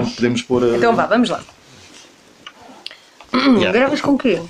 [0.00, 0.76] então podemos pôr a.
[0.76, 1.40] Então vá, vamos lá.
[3.34, 3.72] Yeah.
[3.72, 4.40] Gravas com o quê?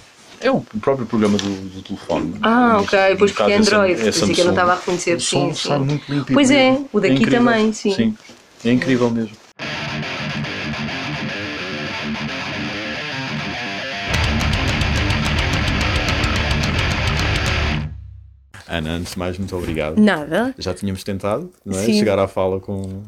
[0.40, 2.34] É o próprio programa do, do telefone.
[2.42, 4.52] Ah, Neste- ok, pois porque é caso Android, é por isso é que eu não
[4.52, 5.14] estava a reconhecer.
[5.16, 5.84] O som Sim, sai sim.
[5.86, 6.32] muito limpo.
[6.34, 7.38] Pois é, o daqui incrível.
[7.38, 8.14] também, sim.
[8.62, 9.34] É incrível mesmo.
[18.66, 19.98] Ana, antes de mais, muito obrigado.
[20.00, 20.54] Nada.
[20.58, 21.84] Já tínhamos tentado não é?
[21.84, 21.98] Sim.
[21.98, 23.02] chegar à fala com,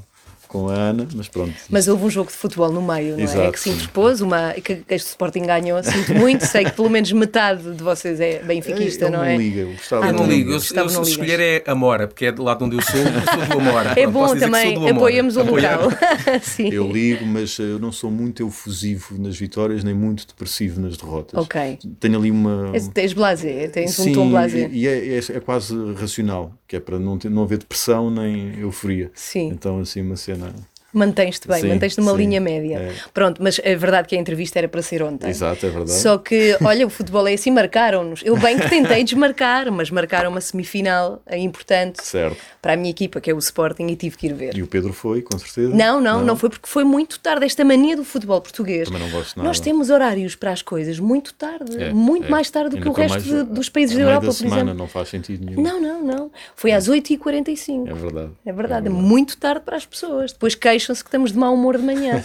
[0.46, 1.52] com a Ana, mas pronto.
[1.70, 3.22] Mas houve um jogo de futebol no meio, não é?
[3.22, 3.76] Exato, Que se sim.
[3.76, 5.82] interpôs, uma, que, que este Sporting ganhou.
[5.82, 9.36] Sinto muito, sei que pelo menos metade de vocês é benfiquista, Ele não é?
[9.36, 12.26] liga, eu gostava Ah, Eu não ligo, eu, eu, não se escolher é Amora, porque
[12.26, 13.94] é de lá de onde eu sou, eu sou do Amora.
[13.98, 14.96] É bom posso dizer que também, sou do Amora.
[14.96, 15.98] apoiamos o Apoiar- local.
[16.42, 16.68] Sim.
[16.70, 21.40] Eu ligo, mas eu não sou muito efusivo nas vitórias, nem muito depressivo nas derrotas.
[21.40, 21.78] Ok.
[22.00, 22.70] Tenho ali uma.
[22.74, 24.68] Esse- Tens blasé, tens um Sim, tom blasé.
[24.72, 28.58] e é, é, é quase racional, que é para não, ter, não haver depressão nem
[28.60, 29.10] euforia.
[29.14, 29.48] Sim.
[29.48, 30.35] Então, assim, uma cena.
[30.36, 30.75] Genau.
[30.96, 32.78] Mantens-te bem, mantens-te numa sim, linha média.
[32.78, 32.92] é.
[33.12, 35.28] Pronto, mas é verdade que a entrevista era para ser ontem.
[35.28, 35.92] Exato, é verdade.
[35.92, 38.22] Só que, olha, o futebol é assim, marcaram-nos.
[38.24, 42.36] Eu bem que tentei desmarcar, mas marcaram uma semifinal é importante Certo.
[42.62, 44.56] para a minha equipa, que é o Sporting, e tive que ir ver.
[44.56, 45.74] E o Pedro foi, com certeza.
[45.74, 47.44] Não, não, não, foi porque foi muito tarde.
[47.44, 48.88] Esta mania do futebol português.
[48.88, 49.46] Também não gosto nada.
[49.48, 52.30] Nós temos horários para as coisas muito tarde, É, muito é.
[52.30, 54.56] mais tarde do que o resto mais de- dos países da Europa, da por semana
[54.62, 54.74] exemplo.
[54.78, 55.60] não faz sentido nenhum.
[55.62, 56.30] Não, não, não.
[56.54, 57.88] Foi às 8h45.
[57.88, 58.30] É verdade.
[58.44, 60.32] É verdade, é muito tarde para as pessoas.
[60.32, 60.54] Depois
[60.86, 62.24] queixam-se que estamos de mau humor de manhã.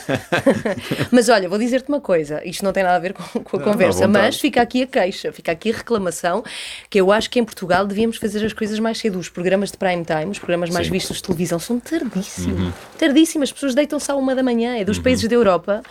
[1.12, 3.60] mas olha, vou dizer-te uma coisa: isto não tem nada a ver com, com a
[3.60, 6.44] Não, conversa, mas fica aqui a queixa, fica aqui a reclamação
[6.90, 9.18] que eu acho que em Portugal devíamos fazer as coisas mais cedo.
[9.18, 10.94] Os programas de prime time, os programas mais Sim.
[10.94, 12.74] vistos de televisão, são tardíssimos.
[12.98, 13.50] Tardíssimos.
[13.50, 14.78] As pessoas deitam-se à uma da manhã.
[14.78, 15.82] É dos países da Europa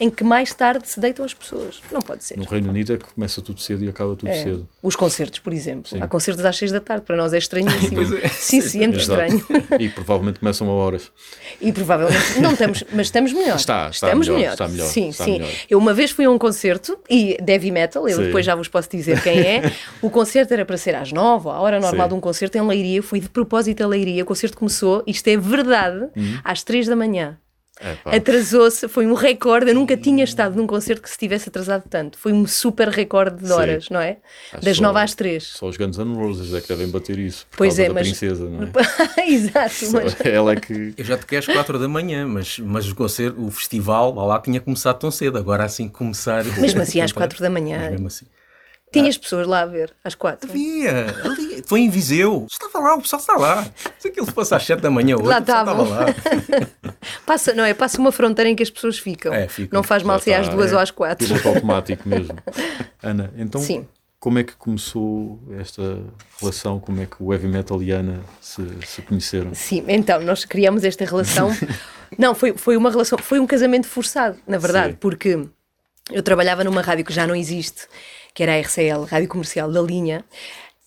[0.00, 1.80] em que mais tarde se deitam as pessoas.
[1.90, 2.36] Não pode ser.
[2.38, 4.42] No Reino Unido é que começa tudo cedo e acaba tudo É.
[4.42, 4.68] cedo.
[4.82, 5.88] Os concertos, por exemplo.
[5.90, 6.00] Sim.
[6.00, 8.00] Há concertos às seis da tarde, para nós é estranhíssimo.
[8.22, 8.28] É.
[8.28, 9.44] Sim, sim, é muito estranho.
[9.78, 11.10] E provavelmente começam a horas.
[11.60, 13.56] E provavelmente não estamos, mas estamos melhor.
[13.56, 14.52] Está, está estamos melhor, melhor.
[14.52, 15.32] está melhor, Sim, está sim.
[15.32, 15.50] melhor.
[15.68, 18.24] Eu uma vez fui a um concerto e de heavy metal, eu Sim.
[18.26, 19.72] depois já vos posso dizer quem é.
[20.00, 22.08] O concerto era para ser às nove, a hora normal Sim.
[22.10, 23.02] de um concerto em Leiria.
[23.02, 24.22] Fui de propósito a Leiria.
[24.22, 26.38] O concerto começou, isto é verdade, Uhum.
[26.44, 27.36] às três da manhã.
[27.80, 28.16] É.
[28.16, 29.70] Atrasou-se, foi um recorde.
[29.70, 32.18] Eu nunca tinha estado num concerto que se tivesse atrasado tanto.
[32.18, 33.52] Foi um super recorde de Sim.
[33.52, 34.16] horas, não é?
[34.52, 35.44] Acho Das só- nove às três.
[35.44, 37.46] Só os Guns N' Roses é que devem bater isso.
[37.50, 38.68] Por Pois causa é, da mas- princesa, não é?
[39.30, 40.94] Exato, mas Só Ela é que.
[40.96, 44.40] Eu já toquei às 4 da manhã, mas, mas o concerto, o festival lá, lá
[44.40, 45.38] tinha começado tão cedo.
[45.38, 46.44] Agora assim que começar.
[46.44, 47.90] mesmo assim às quatro da manhã.
[47.90, 48.26] Mesmo assim.
[48.92, 50.48] Tinhas pessoas lá a ver, às quatro.
[50.48, 52.46] Havia, ali, foi em Viseu.
[52.50, 53.66] Estava lá, o pessoal está lá.
[53.98, 56.06] Se aquilo fosse às 7 da manhã hoje, Lá estava lá.
[57.26, 57.74] Passa, não é?
[57.74, 59.32] Passa uma fronteira em que as pessoas ficam.
[59.32, 59.76] É, ficam.
[59.76, 60.74] Não faz mal se é às duas é.
[60.74, 61.26] ou às quatro.
[61.26, 62.36] Piloto automático mesmo.
[63.02, 63.86] Ana, então Sim.
[64.18, 66.02] como é que começou esta
[66.40, 66.80] relação?
[66.80, 69.54] Como é que o heavy metal e a Ana se, se conheceram?
[69.54, 71.50] Sim, então nós criamos esta relação.
[72.18, 74.98] não, foi, foi uma relação, foi um casamento forçado, na verdade, Sim.
[74.98, 75.46] porque
[76.10, 77.86] eu trabalhava numa rádio que já não existe,
[78.38, 80.24] que era a RCL, Rádio Comercial da Linha.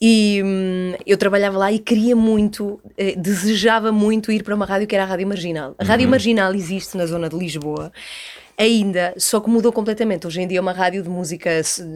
[0.01, 4.87] E hum, eu trabalhava lá e queria muito, eh, desejava muito ir para uma rádio
[4.87, 5.75] que era a Rádio Marginal.
[5.77, 5.89] A Uhum.
[5.89, 7.91] Rádio Marginal existe na zona de Lisboa,
[8.57, 10.25] ainda, só que mudou completamente.
[10.25, 11.49] Hoje em dia é uma rádio de música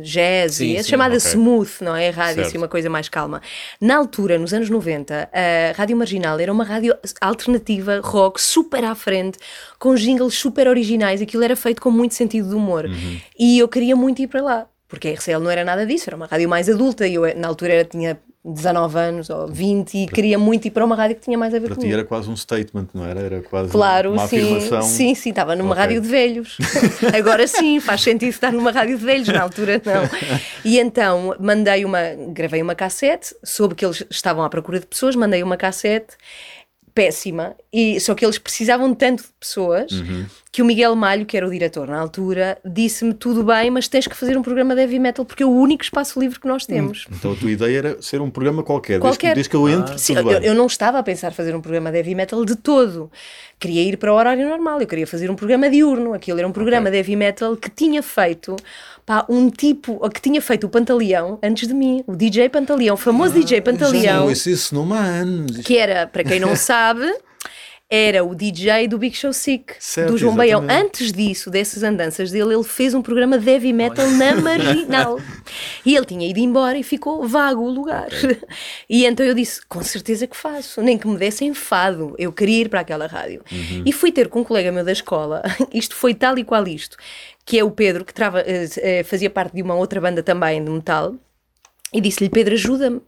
[0.04, 1.26] jazz, Sim, e é sim, chamada ok.
[1.32, 2.10] smooth, não é?
[2.10, 2.48] Rádio, Certo.
[2.50, 3.42] assim, uma coisa mais calma.
[3.80, 8.94] Na altura, nos anos 90, a Rádio Marginal era uma rádio alternativa, rock, super à
[8.94, 9.40] frente,
[9.80, 11.22] com jingles super originais.
[11.22, 12.86] Aquilo era feito com muito sentido de humor.
[12.86, 13.18] Uhum.
[13.40, 16.16] E eu queria muito ir para lá, porque a RCL não era nada disso, era
[16.16, 17.08] uma rádio mais adulta.
[17.08, 20.86] E eu, na altura, era, tinha 19 anos ou 20 e queria muito ir para
[20.86, 21.94] uma rádio que tinha mais a ver Para ti comigo.
[21.96, 23.20] era quase um statement, não era?
[23.20, 24.82] Era quase Claro, uma sim, afirmação.
[24.84, 25.82] sim, sim, estava numa Ok.
[25.82, 26.58] rádio de velhos.
[27.18, 30.04] Agora sim, faz sentido estar numa rádio de velhos, na altura não.
[30.64, 32.02] E então mandei uma,
[32.34, 36.16] gravei uma cassete, soube que eles estavam à procura de pessoas, mandei uma cassete
[36.94, 40.26] péssima, e, só que eles precisavam tanto de pessoas Uhum.
[40.56, 44.08] Que o Miguel Malho, que era o diretor na altura, disse-me tudo bem, mas tens
[44.08, 46.66] que fazer um programa de heavy metal porque é o único espaço livre que nós
[46.66, 47.06] temos.
[47.12, 49.02] Então a tua ideia era ser um programa qualquer.
[49.02, 49.36] Qualquer.
[49.36, 50.48] Desde, que, desde que eu entre, Sim, tudo eu, bem.
[50.48, 53.12] eu não estava a pensar fazer um programa de heavy metal de todo.
[53.60, 56.14] Queria ir para o horário normal, eu queria fazer um programa diurno.
[56.14, 58.56] Aquilo era um programa de heavy metal que tinha feito
[59.06, 62.98] pá, um tipo, que tinha feito o Pantaleão antes de mim, o DJ Pantaleão, o
[62.98, 65.58] famoso DJ Já Pantaleão, não ouço esse nome há anos.
[65.66, 67.14] que era, para quem não sabe,
[67.90, 70.60] era o DJ do Big Show Sick, Certo, do João Baião.
[70.64, 70.86] exatamente.
[70.88, 75.20] Antes disso, dessas andanças dele, ele fez um programa de heavy metal na Marginal.
[75.86, 78.08] E ele tinha ido embora e ficou vago o lugar.
[78.90, 82.62] E então eu disse, com certeza que faço, nem que me dessem fado, eu queria
[82.64, 83.44] ir para aquela rádio.
[83.52, 83.84] Uhum.
[83.86, 86.98] E fui ter com um colega meu da escola, isto foi tal e qual isto,
[87.46, 90.64] que é o Pedro, que trava- eh, eh, fazia parte de uma outra banda também
[90.64, 91.16] de metal,
[91.94, 93.00] e disse-lhe, Pedro, ajuda-me.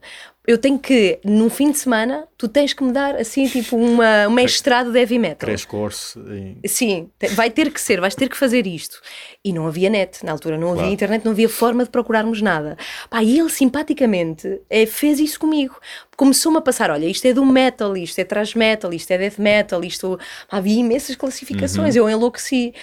[0.47, 4.29] Eu tenho que, num fim de semana, tu tens que me dar assim, tipo, uma,
[4.29, 5.45] um mestrado de heavy metal.
[5.49, 6.57] Crash course em...
[6.65, 9.01] Sim, vai ter que ser, vais ter que fazer isto.
[9.43, 10.93] E não havia net, na altura não havia Claro.
[10.93, 12.77] internet, não havia forma de procurarmos nada.
[13.09, 15.75] Pá, e ele simpaticamente eh, fez isso comigo.
[16.17, 19.37] Começou-me a passar: olha, isto é do metal, isto é thrash metal, isto é death
[19.37, 20.19] metal, isto.
[20.49, 22.73] Havia imensas classificações, eu enlouqueci.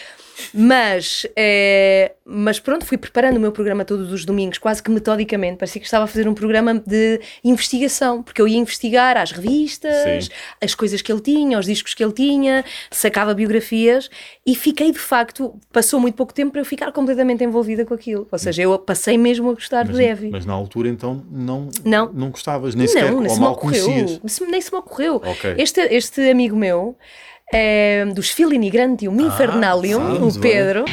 [0.53, 5.59] Mas, eh, mas pronto, fui preparando o meu programa todos os domingos, quase que metodicamente.
[5.59, 10.25] Parecia que estava a fazer um programa de investigação, porque eu ia investigar às revistas,
[10.25, 10.33] Sim.
[10.61, 14.11] as coisas que ele tinha, os discos que ele tinha, sacava biografias
[14.45, 18.27] e fiquei de facto, passou muito pouco tempo para eu ficar completamente envolvida com aquilo.
[18.31, 20.31] Ou seja, eu passei mesmo a gostar Mas, do heavy.
[20.31, 22.13] mas na altura então não, Não.
[22.13, 23.85] não gostavas, nem sequer, não, nem ou se me ocorreu.
[23.85, 24.41] conhecias.
[24.49, 25.17] Nem se me ocorreu.
[25.17, 25.55] Ok.
[25.59, 26.97] Este, este amigo meu,
[27.53, 28.71] eh, dos Filini
[29.27, 30.53] Infernalium, sim, o muito bem.
[30.53, 30.85] Pedro.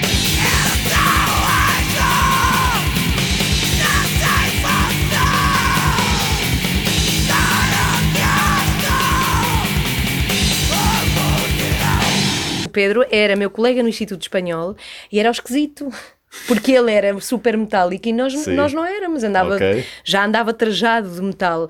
[12.65, 14.75] O Pedro era meu colega no Instituto Espanhol
[15.11, 15.89] e era o esquisito.
[16.47, 18.53] Porque ele era super metálico e nós, Sim.
[18.55, 19.83] nós não éramos, andava, Ok.
[20.03, 21.69] já andava trajado de metal.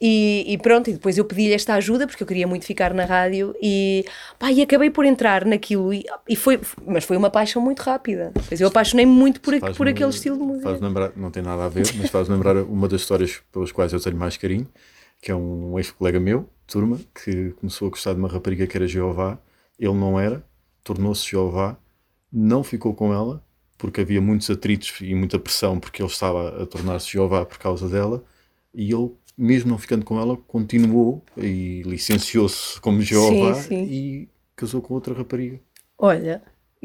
[0.00, 3.04] E, e pronto, e depois eu pedi-lhe esta ajuda porque eu queria muito ficar na
[3.04, 4.04] rádio e,
[4.38, 8.32] pá, e acabei por entrar naquilo e, e foi, mas foi uma paixão muito rápida.
[8.48, 10.70] Pois eu apaixonei-me muito por, por aquele estilo de música.
[10.70, 13.92] Faz lembrar, não tem nada a ver, mas faz lembrar uma das histórias pelas quais
[13.92, 14.66] eu tenho mais carinho,
[15.20, 18.88] que é um ex-colega meu, turma, que começou a gostar de uma rapariga que era
[18.88, 19.38] Jeová.
[19.78, 20.42] Ele não era,
[20.82, 21.76] tornou-se Jeová,
[22.32, 23.42] não ficou com ela,
[23.80, 27.88] porque havia muitos atritos e muita pressão, porque ele estava a tornar-se Jeová por causa
[27.88, 28.22] dela,
[28.74, 33.84] e ele, mesmo não ficando com ela, continuou e licenciou-se como Jeová sim.
[33.84, 35.58] e casou com outra rapariga.
[35.96, 36.42] Olha,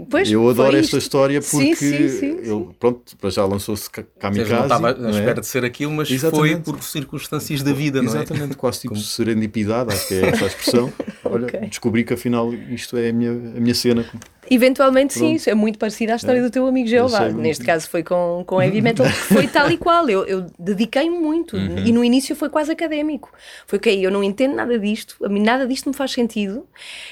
[0.10, 4.54] pois eu adoro foi esta história Sim, porque sim, sim, ele, pronto, já lançou-se kamikaze.
[4.54, 5.10] não estava à é?
[5.12, 6.62] espera de ser aquilo, mas foi Exatamente.
[6.62, 8.16] por circunstâncias da vida, não é?
[8.24, 10.94] Exatamente, quase tipo serendipidade, acho que é essa a expressão.
[11.26, 11.60] Olha, Ok.
[11.62, 14.06] descobri que afinal isto é a minha, a minha cena.
[14.50, 15.36] Eventualmente sim, Pronto.
[15.36, 17.30] isso é muito parecido à história do teu amigo Jeová.
[17.30, 20.10] Neste caso foi com, com heavy metal, que foi tal e qual.
[20.10, 21.78] Eu, eu dediquei-me muito Uhum.
[21.86, 23.32] e no início foi quase académico.
[23.66, 26.66] Foi ok, eu não entendo nada disto, a mim nada disto me faz sentido.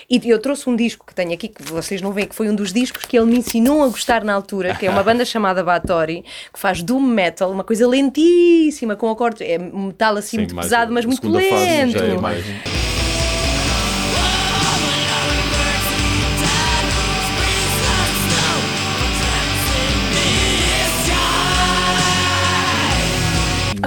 [0.09, 2.55] E eu trouxe um disco que tenho aqui, que vocês não veem, que foi um
[2.55, 5.63] dos discos que ele me ensinou a gostar na altura, que é uma banda chamada
[5.63, 10.37] Bathory, que faz doom metal, uma coisa lentíssima, com acordes, é um metal assim Sim,
[10.37, 12.82] muito pesado, mas muito fase lento.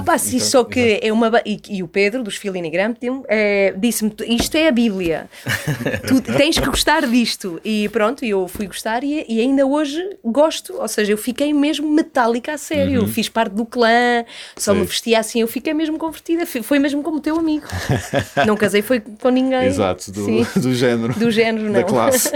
[0.06, 1.30] Pá, sim, Então, só que é uma.
[1.44, 5.28] E, e o Pedro, dos Filini Grampium, é, disse-me: isto é a Bíblia.
[6.06, 7.60] tu tens que gostar disto.
[7.64, 10.74] E pronto, eu fui gostar e, e ainda hoje gosto.
[10.74, 13.02] Ou seja, eu fiquei mesmo metálica a sério.
[13.02, 14.24] Eu fiz parte do clã,
[14.56, 14.80] só Sim.
[14.80, 15.40] me vestia assim.
[15.40, 16.46] Eu fiquei mesmo convertida.
[16.46, 17.66] Foi mesmo como teu amigo.
[18.46, 19.64] não casei, foi com ninguém.
[19.66, 21.12] Exato, do, Sim, do género.
[21.18, 21.72] do género, não.
[21.72, 22.30] Da classe.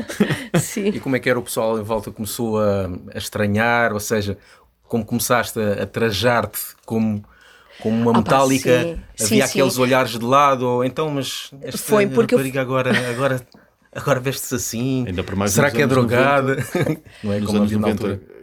[0.59, 0.89] sim.
[0.89, 2.11] E como é que era o pessoal em volta?
[2.11, 4.37] Começou a, a estranhar, ou seja,
[4.91, 7.25] como começaste a, a trajar-te como,
[7.81, 9.01] como uma Ah, pá, metálica, sim.
[9.21, 9.81] havia Sim, aqueles sim.
[9.83, 13.47] olhares de lado, ou então, mas esta Foi porque eu- rapariga agora, agora,
[13.95, 16.57] agora veste-se assim, Ainda por mais será que é drogada?
[17.23, 18.40] Não é Nos como anos havia na 90, altura.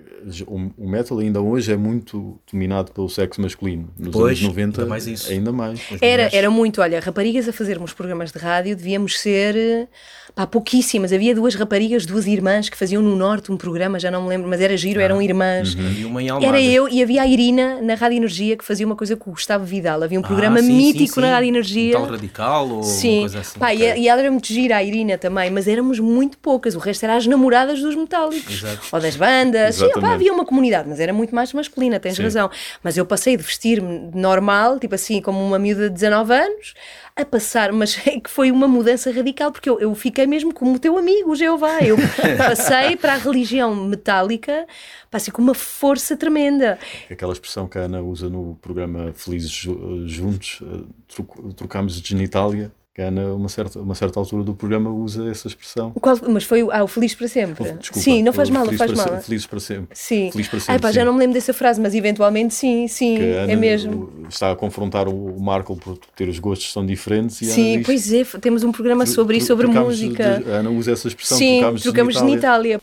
[0.47, 3.89] O, o metal ainda hoje é muito dominado pelo sexo masculino.
[3.97, 5.31] Nos Pois, anos 90, ainda mais isso.
[5.31, 5.79] ainda mais.
[6.01, 6.33] Era, mulheres.
[6.33, 9.87] era muito, olha, raparigas a fazermos programas de rádio, devíamos ser
[10.35, 11.11] pá, pouquíssimas.
[11.13, 14.49] Havia duas raparigas, duas irmãs que faziam no Norte um programa, já não me lembro,
[14.49, 15.75] mas era giro, eram irmãs.
[15.77, 16.47] Havia uma em Almada.
[16.57, 19.33] Era eu e havia a Irina na Rádio Energia que fazia uma coisa com o
[19.33, 20.03] Gustavo Vidal.
[20.03, 21.33] Havia um Ah, programa sim, mítico sim, na sim.
[21.33, 21.97] Rádio Energia.
[21.97, 23.59] Um tal radical ou Sim, uma coisa assim.
[23.59, 26.75] Pá, e, e ela era muito gira, a Irina também, mas éramos muito poucas.
[26.75, 28.87] O resto era as namoradas dos metálicos Exato.
[28.91, 29.75] ou das bandas.
[29.75, 30.16] Sim, Exatamente.
[30.17, 32.23] Havia uma comunidade, mas era muito mais masculina, tens Sim.
[32.23, 32.49] razão.
[32.83, 36.73] Mas eu passei de vestir-me normal, tipo assim, como uma miúda de 19 anos,
[37.15, 40.75] a passar, mas é que foi uma mudança radical, porque eu, eu fiquei mesmo como
[40.75, 41.79] o teu amigo, o Jeová.
[41.81, 41.97] Eu
[42.37, 44.67] passei para a religião metálica,
[45.09, 46.77] passei com uma força tremenda.
[47.09, 52.09] Aquela expressão que a Ana usa no programa Felizes Ju- Juntos, eh, tro- trocámos de
[52.09, 55.91] genitália, que a Ana, uma certa, uma certa altura do programa, usa essa expressão.
[56.01, 57.73] Qual- mas foi o- ah, o Feliz para Sempre.
[57.73, 59.19] Desculpa, sim, não faz mal, não faz para mal.
[59.19, 59.87] se- Felizes para sempre.
[59.95, 60.31] Sim.
[60.31, 63.17] Feliz para Ai, sempre, pá, já não me lembro dessa frase, mas eventualmente sim, sim,
[63.17, 64.11] Que a Ana é mesmo.
[64.27, 67.39] está a confrontar o o Marco por ter os gostos que são diferentes.
[67.41, 70.39] E a Ana Sim, diz, pois é, temos um programa sobre isso, sobre música.
[70.43, 72.81] de- a Ana usa essa expressão, Sim, trocámos, trocamos de genitália.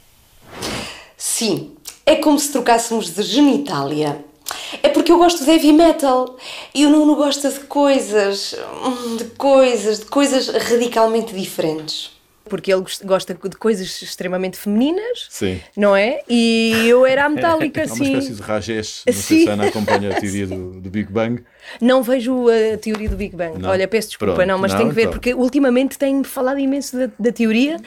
[1.16, 1.72] Sim,
[2.06, 4.24] é como se trocássemos de genitália.
[4.82, 6.36] É porque eu gosto de heavy metal
[6.74, 12.13] e o Nuno gosta de coisas, hum, de coisas, de coisas radicalmente diferentes.
[12.48, 15.60] Porque ele gost- gosta de coisas extremamente femininas, Sim.
[15.76, 16.20] não é?
[16.28, 18.04] E eu era a metálica, É uma assim.
[18.16, 19.02] espécie de Rajesh.
[19.06, 19.44] Não sei Sim.
[19.44, 21.42] se a Ana acompanha a teoria do, do Big Bang.
[21.80, 23.58] Não vejo a teoria do Big Bang.
[23.58, 23.70] Não.
[23.70, 24.46] Olha, peço desculpa, Pronto.
[24.48, 25.12] não, mas Não, tenho que ver, então.
[25.12, 27.78] porque ultimamente tenho falado imenso da, da teoria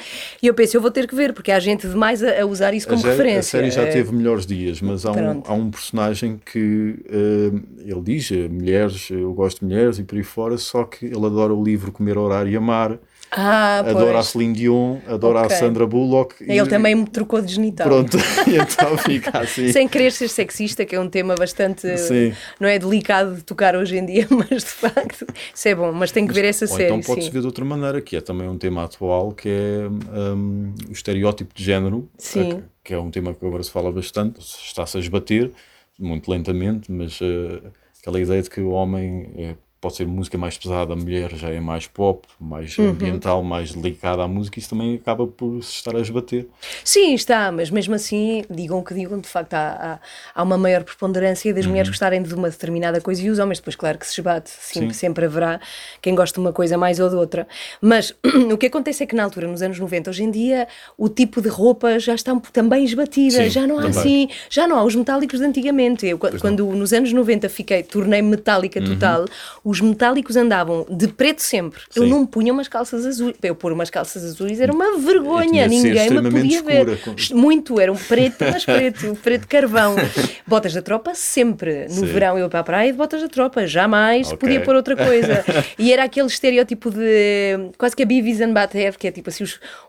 [0.42, 2.74] e eu penso, eu vou ter que ver, porque há gente demais a, a usar
[2.74, 3.44] isso A, como a referência.
[3.44, 7.52] série já É, teve melhores dias, mas há um, há um personagem que eh,
[7.92, 11.26] ele diz: eh, mulheres, eu gosto de mulheres e por aí fora, só que ele
[11.26, 12.98] adora o livro Comer, Orar e Amar,
[13.31, 14.24] Ah, adora a.
[14.24, 15.55] Celine Dion, adora Ok.
[15.55, 16.36] a Sandra Bullock.
[16.43, 17.88] e- Ele também me trocou de genital.
[17.88, 18.17] Pronto,
[18.48, 19.72] então fica assim.
[19.72, 22.34] Sem querer ser sexista, que é um tema bastante, Sim.
[22.60, 26.12] não é delicado de tocar hoje em dia, mas de facto, isso é bom, mas
[26.12, 28.48] tenho que ver essa Ou série, então pode-se ver de outra maneira, que é também
[28.48, 29.88] um tema atual, que é
[30.34, 32.50] hum, o estereótipo de género, Sim.
[32.50, 35.51] que- que é um tema que agora se fala bastante, está-se a esbater,
[36.00, 37.60] muito lentamente, mas eh,
[38.00, 39.55] aquela ideia de que o homem é-
[39.88, 42.89] pode ser música mais pesada, a mulher já é mais pop, mais Uhum.
[42.89, 46.46] ambiental, mais delicada à música, isso também acaba por se estar a esbater.
[46.84, 50.00] Sim, está, mas mesmo assim, digam o que digam, de facto há,
[50.36, 53.60] há, há uma maior preponderância das mulheres gostarem de uma determinada coisa e os homens
[53.60, 54.94] depois, claro que se esbate, sim, Sim.
[54.94, 55.62] sempre haverá
[56.01, 57.48] quem goste de uma coisa mais ou de outra.
[57.82, 58.13] Mas
[58.51, 60.67] o que acontece é que na altura, nos anos 90, hoje em dia,
[60.98, 64.00] o tipo de roupa já está também esbatida, Sim, já não há também.
[64.00, 66.06] assim, já não há os metálicos de antigamente.
[66.06, 69.25] Eu, quando, quando nos anos 90 fiquei, tornei-me metálica total,
[69.77, 71.81] os metálicos andavam de preto sempre.
[71.96, 72.10] Eu Sim.
[72.10, 73.36] não punha umas calças azuis.
[73.41, 77.00] Eu pôr umas calças azuis era uma vergonha, ninguém me podia ver.
[77.01, 79.96] com- Muito, era um preto, mas preto, preto carvão.
[80.48, 81.84] Botas da tropa sempre.
[81.86, 82.05] No Sim.
[82.05, 84.38] verão eu ia para a praia de botas da tropa, jamais Ok.
[84.38, 85.43] podia pôr outra coisa.
[85.77, 89.43] E era aquele estereótipo de quase que a Beavis and Butthead, que é tipo assim,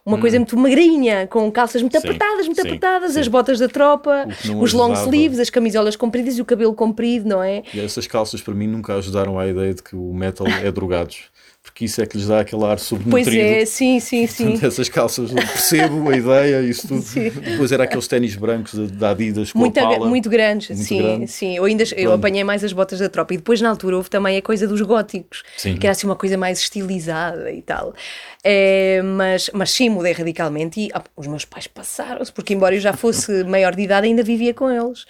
[0.04, 2.00] uma coisa muito magrinha, com calças muito Hum.
[2.00, 4.26] Sim, apertadas, muito apertadas, as botas da tropa,
[4.60, 5.04] os long ajudava.
[5.06, 7.62] sleeves, as camisolas compridas e o cabelo comprido, não é?
[7.72, 11.24] E essas calças para mim nunca ajudaram à ideia de que o metal é drogados,
[11.62, 13.30] porque isso é que lhes dá aquele ar subnutrido.
[13.30, 14.58] Pois é, sim, sim, sim.
[14.62, 17.04] Essas calças, percebo a ideia, isso tudo.
[17.40, 20.06] Depois era aqueles ténis brancos da Adidas com Muito, a pala.
[20.06, 21.26] muito grandes, Muito sim, grande.
[21.28, 21.56] sim.
[21.56, 24.36] Eu ainda eu apanhei mais as botas da tropa e depois na altura houve também
[24.38, 25.76] a coisa dos góticos, Sim.
[25.76, 27.94] que era assim uma coisa mais estilizada e tal.
[28.42, 32.80] É, mas, mas sim, mudei radicalmente e ah, os meus pais passaram-se, porque embora eu
[32.80, 35.04] já fosse maior de idade, ainda vivia com eles.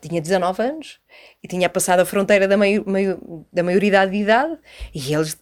[0.00, 0.98] Tinha 19 anos
[1.44, 2.84] e tinha passado a fronteira da, maio-
[3.52, 4.56] da maioridade de idade
[4.94, 5.36] e eles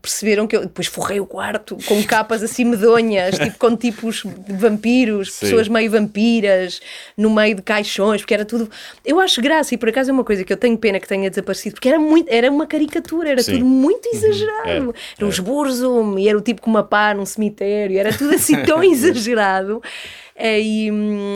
[0.00, 4.52] perceberam que eu depois forrei o quarto com capas assim medonhas, tipo com tipos de
[4.52, 5.46] vampiros, Sim.
[5.46, 6.80] pessoas meio vampiras,
[7.16, 8.70] no meio de caixões, porque era tudo.
[9.04, 11.28] Eu acho graça, e por acaso é uma coisa que eu tenho pena que tenha
[11.28, 13.54] desaparecido, porque era, muito, era uma caricatura, era Sim.
[13.54, 14.68] tudo muito exagerado.
[14.68, 14.76] É,
[15.18, 18.62] Era os Burzum, e era o tipo com uma pá num cemitério, era tudo assim
[18.62, 19.82] tão exagerado.
[20.42, 20.88] É, E,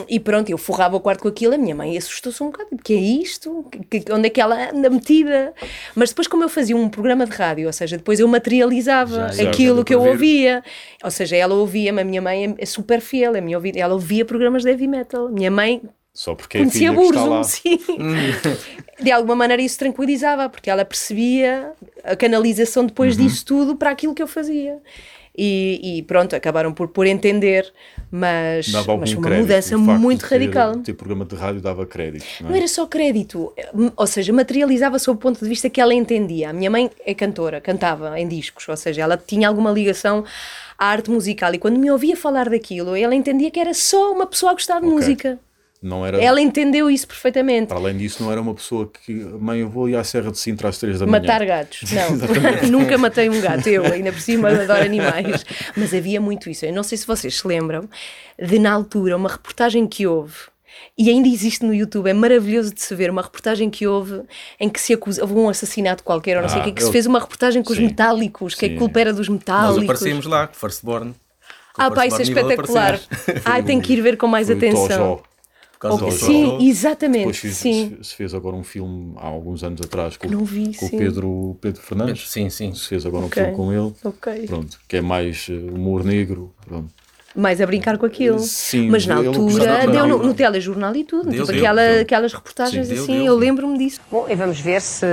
[0.09, 2.95] e pronto, eu forrava o quarto com aquilo, a minha mãe assustou-se um bocado, porque
[2.95, 3.65] é isto?
[3.71, 5.53] Que- que- onde é que ela anda metida?
[5.95, 9.49] Mas depois, como eu fazia um programa de rádio, ou seja, depois eu materializava Já,
[9.51, 10.63] aquilo já que eu ouvia.
[11.03, 13.93] Ou seja, ela ouvia-me, a minha mãe é- é super fiel, a minha ouvida, ela
[13.95, 15.29] ouvia programas de heavy metal.
[15.29, 15.83] Minha mãe
[16.13, 17.79] Só porque é conhecia que Burzum, sim.
[19.03, 23.27] De alguma maneira isso tranquilizava, porque ela percebia a canalização depois Uhum.
[23.27, 24.79] disso tudo para aquilo que eu fazia.
[25.37, 27.73] E, e pronto, acabaram por, por entender,
[28.11, 29.41] mas, mas foi uma crédito.
[29.41, 30.77] mudança O muito radical.
[30.79, 32.25] Ter programa de rádio dava crédito.
[32.41, 32.59] Não, Não é?
[32.59, 33.53] era só crédito,
[33.97, 36.51] ou seja, materializava sob o ponto de vista que ela entendia.
[36.51, 40.25] A minha mãe é cantora, cantava em discos, ou seja, ela tinha alguma ligação
[40.79, 44.27] à arte musical e quando me ouvia falar daquilo, ela entendia que era só uma
[44.27, 44.95] pessoa a gostar de Ok.
[44.97, 45.39] música.
[45.87, 47.67] Não era, Ela entendeu isso perfeitamente.
[47.69, 49.13] Para além disso, não era uma pessoa que.
[49.13, 51.21] Mãe, eu vou ir à Serra de Sintra às 3 da manhã.
[51.21, 51.83] Matar gatos.
[51.93, 53.69] Não, nunca matei um gato.
[53.69, 55.45] Eu, ainda por cima, adoro animais.
[55.77, 56.65] Mas havia muito isso.
[56.65, 57.87] Eu não sei se vocês se lembram
[58.43, 60.35] de, na altura, uma reportagem que houve.
[60.97, 64.23] E ainda existe no YouTube, é maravilhoso de se ver uma reportagem que houve
[64.59, 66.81] em que se acusa, houve um assassinato qualquer, ou não sei o Ah, que, que
[66.83, 67.87] se eu- fez uma reportagem com os Sim.
[67.87, 68.77] metálicos, que a Sim.
[68.77, 69.85] culpa era dos Nós metálicos.
[69.85, 71.15] aparecemos lá, com Firstborn.
[71.77, 72.99] Ah, pá, isso é espetacular.
[73.45, 75.23] Ai, tenho que ir ver com mais Foi o atenção.
[75.89, 77.19] Causa do Sim, exatamente.
[77.19, 77.97] Depois fiz- sim.
[78.03, 81.81] se fez agora um filme há alguns anos atrás com, vi, com o Pedro, Pedro
[81.83, 82.31] Fernandes.
[82.31, 82.73] Sim, sim.
[82.75, 83.43] Se fez agora Ok.
[83.43, 83.95] um filme com ele.
[84.05, 84.47] Ok.
[84.47, 86.53] Pronto, que é mais eh, humor negro.
[86.67, 86.89] Pronto.
[87.37, 88.39] mais a brincar com aquilo.
[88.39, 92.03] Sim, mas na altura deu no, no telejornal e tudo, Deu, tipo deu, aquela- deu.
[92.03, 93.25] aquelas reportagens Sim, deu, assim, deu.
[93.27, 94.01] eu lembro-me disso.
[94.11, 95.05] Bom, e vamos ver se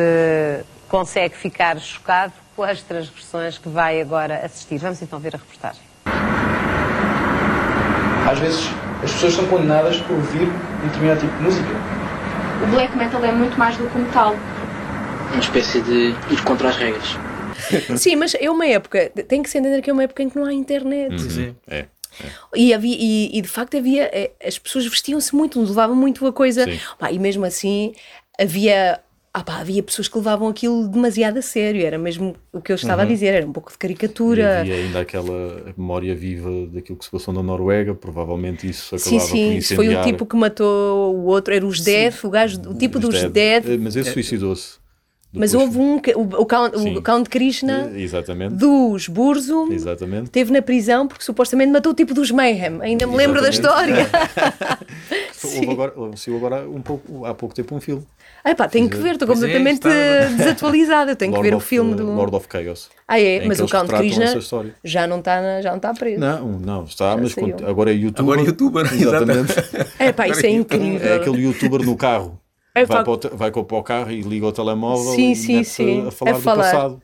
[0.88, 4.78] consegue ficar chocado com as transgressões que vai agora assistir.
[4.78, 5.82] Vamos então ver a reportagem.
[8.30, 8.70] Às vezes
[9.04, 11.70] as pessoas são condenadas por ouvir um determinado tipo de música.
[12.64, 14.36] O black metal é muito mais do que um metal.
[15.32, 17.18] uma espécie de ir contra as regras.
[17.98, 20.38] Sim, mas é uma época, tem que se entender que é uma época em que
[20.38, 21.20] não há internet.
[21.20, 21.56] Sim.
[21.68, 21.86] É.
[22.56, 26.34] E, havia, e, e, de facto havia, eh, as pessoas vestiam-se muito, levavam muito a
[26.34, 26.66] coisa.
[27.00, 27.94] Pá, e mesmo assim
[28.40, 29.00] havia
[29.34, 32.76] ah pá, havia pessoas que levavam aquilo demasiado a sério, era mesmo o que eu
[32.76, 34.42] estava a dizer, era um pouco de caricatura.
[34.42, 39.16] E havia ainda aquela memória viva daquilo que se passou na Noruega, provavelmente isso Sim,
[39.18, 39.76] acabava por sim, incendiar.
[39.76, 43.06] foi o tipo que matou o outro, era os Death, o gajo, o tipo os
[43.06, 43.24] dos.
[43.32, 43.70] Death.
[43.70, 44.82] Eh, Mas esse suicidou-se.
[45.34, 46.98] Mas houve um, o, o, Count, Sim.
[46.98, 48.56] o Count Krishna Eh, Exatamente.
[48.56, 50.26] dos Burzum Exatamente.
[50.26, 52.82] esteve na prisão porque supostamente matou o tipo dos Mayhem.
[52.82, 54.10] Ainda me lembro da história.
[55.42, 58.06] Houve agora, saiu agora um pouco, há pouco tempo um filme.
[58.44, 59.90] Ai pá, tenho que ver, estou é, completamente está-
[60.38, 61.12] desatualizada.
[61.12, 62.12] Eu tenho que Lord ver o of, filme eh, do.
[62.14, 62.90] Lord of Chaos.
[63.08, 64.26] Ah, é, em mas que o Count Krishna
[64.84, 66.20] já não está na- já não está preso.
[66.20, 67.50] Não, não, está, mas saiu.
[67.54, 68.24] cont- agora é youtuber.
[68.34, 69.54] Agora é youtuber, Exatamente.
[70.00, 71.16] É pá, isso é é incrível.
[71.16, 72.40] aquele youtuber no carro.
[72.74, 75.64] É vai, para o, vai para o carro e liga o telemóvel Sim, e sim,
[75.64, 76.08] sim.
[76.08, 76.64] a falar A do falar.
[76.64, 77.02] passado.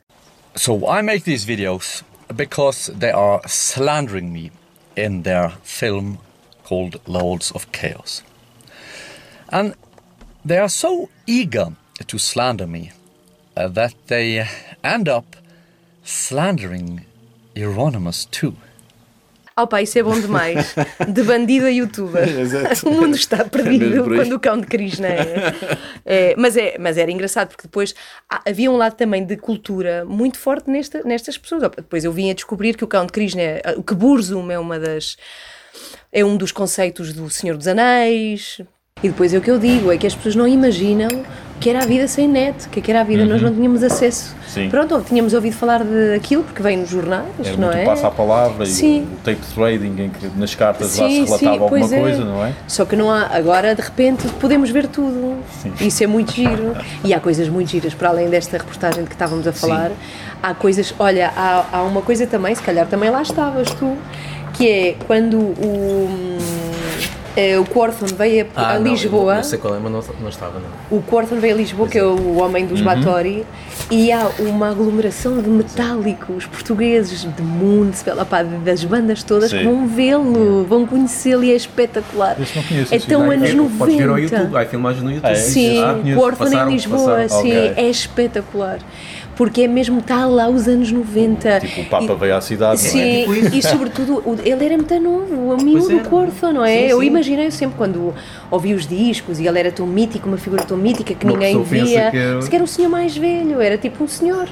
[0.56, 2.04] So I make these videos
[2.34, 4.52] because they are slandering me
[4.96, 6.18] in their film
[6.68, 8.24] called Lords of Chaos.
[9.52, 9.74] And
[10.46, 11.68] they are so eager
[12.08, 12.92] to slander me
[13.56, 14.46] uh, that they
[14.84, 15.26] end up
[16.04, 17.06] slandering
[17.56, 18.54] Euronymous too.
[19.60, 20.76] Ah pá, isso é bom demais.
[21.12, 22.30] De bandido a youtuber.
[22.40, 22.88] Exato.
[22.88, 25.54] o mundo está mesmo perdido quando o Count Krishna é.
[26.06, 27.96] é, mas, é mas era engraçado porque depois
[28.30, 31.64] há- havia um lado também de cultura muito forte nesta, nestas pessoas.
[31.76, 34.78] Depois eu vim a descobrir que o Count Krishna, é- o que Burzum é uma
[34.80, 35.18] das.
[36.14, 38.62] é um dos conceitos do Senhor dos Anéis.
[39.04, 41.10] E depois é o que eu digo, é que as pessoas não imaginam
[41.58, 43.54] o que era a vida sem net, o que é era a vida, nós não
[43.54, 44.34] tínhamos acesso.
[44.34, 44.38] Uhum.
[44.48, 44.70] Sim.
[44.70, 47.84] Pronto, ou tínhamos ouvido falar daquilo, porque vem nos jornais, Era não é?
[47.84, 49.00] passa a palavra Sim.
[49.00, 52.00] e o tape trading em que nas cartas lá se Sim, relatava sim, alguma é.
[52.00, 52.54] coisa, não é?
[52.68, 55.38] Só que não há, agora de repente podemos ver tudo.
[55.82, 56.76] Isso é muito giro.
[57.04, 59.92] E há coisas muito giras, para além desta reportagem de que estávamos a falar,
[60.42, 63.98] há coisas, olha, há, há uma coisa também, se calhar também lá estavas tu,
[64.54, 66.67] que é quando o, hum,
[67.60, 69.32] o Corthon veio a, a Ah, não, Lisboa.
[69.32, 70.98] Não, não sei qual é, mas não, não estava, não.
[70.98, 73.46] O Corthon veio a Lisboa, que é o homem dos Batori,
[73.92, 79.66] e há uma aglomeração de metálicos portugueses, de Municipal, opá, das bandas todas, que Sim.
[79.66, 82.38] vão vê-lo, vão conhecê-lo e é espetacular.
[82.56, 83.32] Não conheço, É tão não.
[83.32, 84.36] anos É, Podes ver ao 90.
[84.36, 85.30] YouTube, há filmagens no YouTube.
[85.30, 85.36] Ah, é?
[85.36, 87.42] Sim, Ah, o Orphan em Lisboa, passaram.
[87.44, 87.74] sim, Ok.
[87.76, 88.80] é espetacular.
[89.36, 91.60] Porque é mesmo, está lá os anos 90.
[91.60, 92.92] Tipo, o Papa E- veio à cidade, não é?
[92.92, 93.56] Sim, tipo isso.
[93.56, 96.00] e sobretudo ele era muito novo, o amigo do.
[96.10, 96.76] Corso, não é?
[96.76, 97.06] Sim, Eu sim.
[97.28, 98.14] Imaginei sempre quando
[98.50, 101.62] ouvi os discos e ele era tão mítico, uma figura tão mítica que Uma ninguém
[101.64, 102.10] via.
[102.12, 104.48] que é- Se era um senhor mais velho, era tipo um senhor.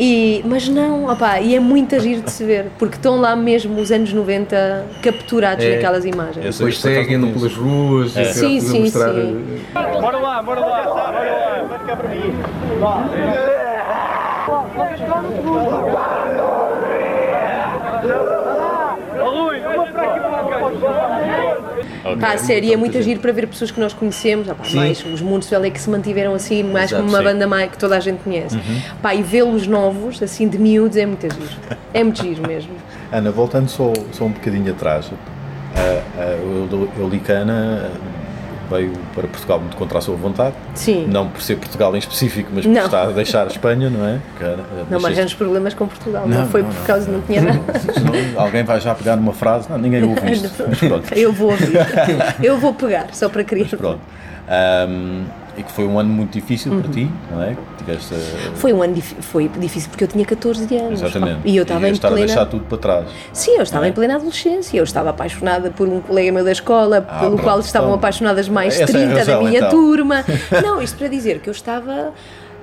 [0.00, 3.80] E, mas não, opá, e é muito agir de se ver, porque estão lá mesmo
[3.80, 5.74] os anos 90 capturados É.
[5.74, 6.46] naquelas imagens.
[6.46, 7.76] Esse- Depois esse por acaso seguem não andam pelas conheço.
[7.88, 8.22] ruas, É.
[8.22, 9.12] e Sim, a sim, mostrar,
[22.14, 22.18] sim.
[22.18, 25.04] Pá, a sério, é muito agir para ver pessoas que nós conhecemos, ah, pá, mais
[25.04, 27.24] os mundos é que se mantiveram assim, mais Exato, como uma sim.
[27.24, 28.58] banda mais que toda a gente conhece.
[29.02, 31.58] Pá, e vê-los novos, assim, de miúdos, é muito agir.
[31.92, 32.72] É muito giro mesmo.
[33.10, 35.10] Ana, voltando só, só um bocadinho atrás,
[35.74, 37.90] a, a, eu, eu li que a Ana
[38.70, 41.06] veio para Portugal muito contra a sua vontade, Sim.
[41.06, 42.84] não por ser Portugal em específico, mas por Não.
[42.84, 44.18] estar a deixar a Espanha, não é?
[44.36, 46.84] Que, Ana, Não arranjes problemas com Portugal, não, Não, foi não, por não.
[46.86, 47.60] causa, não tinha nada.
[48.36, 51.14] Alguém vai já pegar numa frase, não, ninguém ouve isto, mas pronto.
[51.14, 51.72] Eu vou ouvir,
[52.42, 53.68] eu vou pegar, só para criar.
[53.76, 54.00] pronto.
[54.48, 55.24] Ahm,
[55.56, 57.56] e que foi um ano muito difícil para ti, não é?
[57.88, 61.00] Tiveste, a- Foi um ano foi difícil porque eu tinha 14 anos.
[61.02, 61.40] exatamente.
[61.44, 62.26] E eu estava e em estar a plena.
[62.26, 63.06] deixar tudo para trás.
[63.32, 63.88] Sim, eu estava é?
[63.88, 64.76] em plena adolescência.
[64.78, 67.98] Eu estava apaixonada por um colega meu da escola, Ah, pelo pronto, qual estavam então,
[67.98, 69.70] apaixonadas mais essa é a 30 da razão, minha então.
[69.70, 70.24] turma.
[70.62, 72.12] Não, isto para dizer que eu estava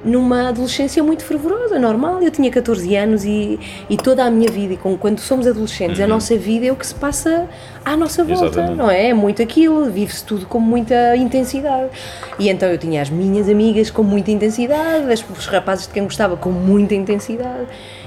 [0.05, 2.21] numa adolescência muito fervorosa, normal.
[2.21, 5.99] Eu tinha 14 anos e, e toda a minha vida, e com, quando somos adolescentes,
[5.99, 7.49] a nossa vida é o que se passa
[7.83, 8.47] à nossa volta, Uhum.
[8.51, 8.77] Exatamente.
[8.77, 9.09] não é?
[9.09, 11.89] É muito aquilo, vive-se tudo com muita intensidade.
[12.37, 16.37] E então eu tinha as minhas amigas com muita intensidade, os rapazes de quem gostava
[16.37, 17.65] com muita intensidade.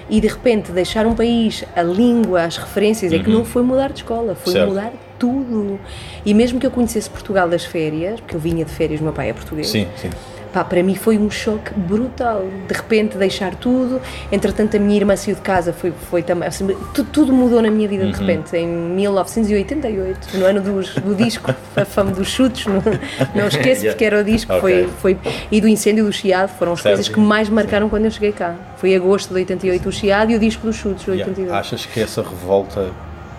[0.08, 3.88] E de repente deixar um país, a língua, as referências, é que não foi mudar
[3.92, 4.58] de escola, foi Uhum.
[4.58, 4.68] Certo.
[4.68, 5.80] mudar tudo.
[6.24, 9.30] E mesmo que eu conhecesse Portugal das férias, porque eu vinha de férias, meu pai
[9.30, 9.68] é português.
[9.68, 10.08] Sim, sim.
[10.52, 12.44] Pá, para mim foi um choque brutal.
[12.66, 14.00] De repente deixar tudo.
[14.32, 16.48] Entretanto, a minha irmã saiu de casa, foi, foi também.
[16.48, 18.10] assim, tu- tudo mudou na minha vida Uhum.
[18.12, 22.66] de repente, em 1988, no ano dos, do disco, a fama dos chutes.
[22.66, 22.82] Não,
[23.34, 23.90] não esqueço, Yeah.
[23.92, 24.52] porque era o disco.
[24.52, 24.60] Ok.
[25.00, 26.94] Foi, foi, e do incêndio do Chiado foram as Certo.
[26.96, 28.54] coisas que mais marcaram quando eu cheguei cá.
[28.78, 31.30] Foi agosto de 88 o Chiado e o disco dos chutes de Yeah.
[31.30, 31.52] 82.
[31.58, 32.90] Achas que essa revolta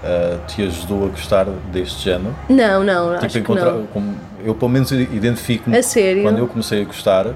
[0.03, 2.35] ah, te ajudou a gostar deste género?
[2.49, 3.85] Não, não, Tipo, acho que não.
[3.87, 5.75] como- eu pelo menos identifico-me
[6.23, 7.27] quando eu comecei a gostar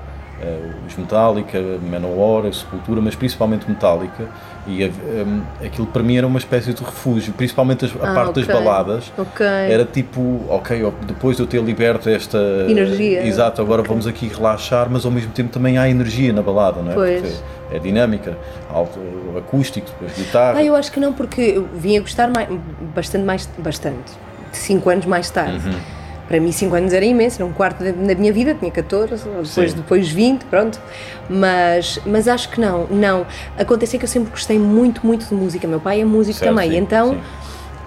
[0.41, 1.57] eh, os Metallica,
[1.89, 4.25] Manowar, a Sepultura, mas principalmente Metallica,
[4.65, 8.43] E um, aquilo para mim era uma espécie de refúgio, principalmente a Ah, parte ok.
[8.45, 9.11] das baladas.
[9.17, 9.45] Ok.
[9.45, 12.37] Era tipo, ok, depois de eu ter liberto esta
[12.69, 13.25] Energia.
[13.27, 16.91] Exato, agora vamos aqui relaxar, mas ao mesmo tempo também há energia na balada, não
[16.93, 16.95] é?
[16.95, 17.21] Pois.
[17.21, 17.35] Porque
[17.73, 18.37] é dinâmica,
[18.69, 18.99] alto,
[19.37, 20.59] acústico, depois guitarra.
[20.59, 22.47] Ah, eu acho que não, porque eu vim a gostar mais,
[22.95, 24.11] bastante mais, bastante,
[24.51, 25.67] cinco anos mais tarde.
[25.67, 26.03] Uhum.
[26.27, 29.23] Para mim, 5 anos era imenso, era um quarto da, da minha vida, tinha 14,
[29.25, 29.65] depois, Sim.
[29.75, 30.79] depois 20, pronto.
[31.29, 33.25] Mas, mas acho que não, não.
[33.59, 35.67] Acontece é que eu sempre gostei muito, muito de música.
[35.67, 37.21] Meu pai é músico Certo, também, sim, então sim.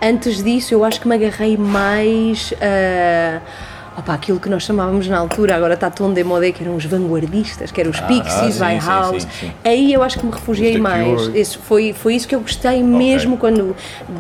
[0.03, 3.41] antes disso eu acho que me agarrei mais a.
[3.97, 7.71] Opa, aquilo que nós chamávamos na altura, agora está tão demodé, que eram os vanguardistas,
[7.73, 9.27] que eram os Ah, Pixies, sim, by sim, House.
[9.41, 9.51] sim.
[9.65, 11.29] Aí eu acho que me refugiei mais.
[11.35, 13.75] Esse foi, foi isso que eu gostei mesmo quando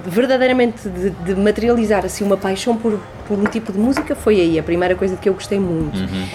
[0.06, 4.58] verdadeiramente de, de materializar assim uma paixão por, por um tipo de música foi aí
[4.58, 5.98] a primeira coisa que eu gostei muito.
[5.98, 6.26] Uhum.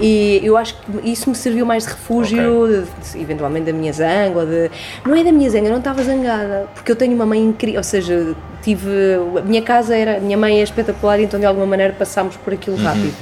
[0.00, 3.92] E eu acho que isso me serviu mais de refúgio, de- de- eventualmente da minha
[3.92, 4.70] zanga, ou de...
[5.04, 7.78] não é da minha zanga, eu não estava zangada, porque eu tenho uma mãe incrível,
[7.80, 8.88] ou seja, tive,
[9.38, 12.54] a minha casa era, a minha mãe é espetacular, então de alguma maneira passámos por
[12.54, 12.82] aquilo Uhum.
[12.82, 13.14] rápido,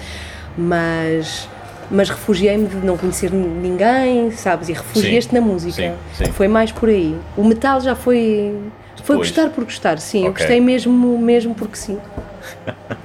[0.57, 1.49] mas,
[1.91, 6.33] mas refugiei-me de não conhecer ninguém, sabes, e refugiei-te Sim, na música, sim, sim.
[6.33, 7.17] foi mais por aí.
[7.37, 8.55] O metal já foi,
[9.03, 9.31] foi Depois.
[9.31, 10.45] gostar por gostar, sim, eu Ok.
[10.45, 11.99] gostei mesmo, mesmo porque sim.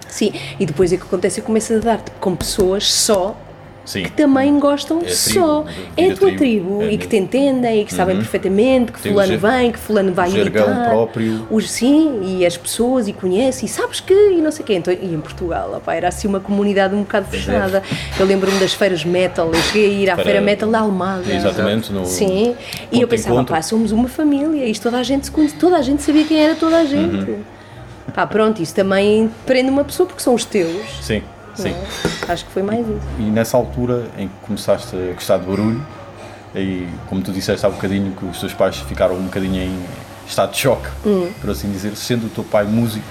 [0.08, 3.36] Sim, e depois o que acontece, eu começo a dar-te com pessoas só
[3.86, 4.04] Sim.
[4.04, 5.65] que também gostam É só.
[5.98, 6.38] é a tua tribo.
[6.38, 7.10] tribo É e que mesmo.
[7.10, 10.89] te entendem e que sabem perfeitamente que Tem fulano vem, que fulano vai o imitar.
[10.89, 11.48] próprio.
[11.52, 14.76] Os, sim, e as pessoas e conhece e sabes que e não sei quê.
[14.76, 17.84] Então, e em Portugal, opá, era assim uma comunidade um bocado fechada.
[18.17, 21.34] Eu lembro-me das feiras metal, eu cheguei a ir à Feira- feira metal da Almada.
[21.34, 22.56] Exatamente, no Sim,
[22.91, 25.82] e eu pensava, pá, somos uma família, isto toda a gente se conhece, toda a
[25.82, 27.30] gente sabia quem era toda a gente.
[27.32, 27.39] Uhum.
[28.13, 30.72] Pá, pronto, isso também prende uma pessoa porque são os teus.
[31.02, 31.22] Sim,
[31.56, 31.70] sim.
[31.70, 32.32] é?
[32.32, 33.00] Acho que foi mais isso.
[33.20, 35.86] E nessa altura em que começaste a gostar de barulho,
[36.56, 39.80] e como tu disseste há bocadinho que os teus pais ficaram um bocadinho em
[40.28, 41.30] estado de choque, Hum.
[41.42, 43.06] por assim dizer, sendo o teu pai músico,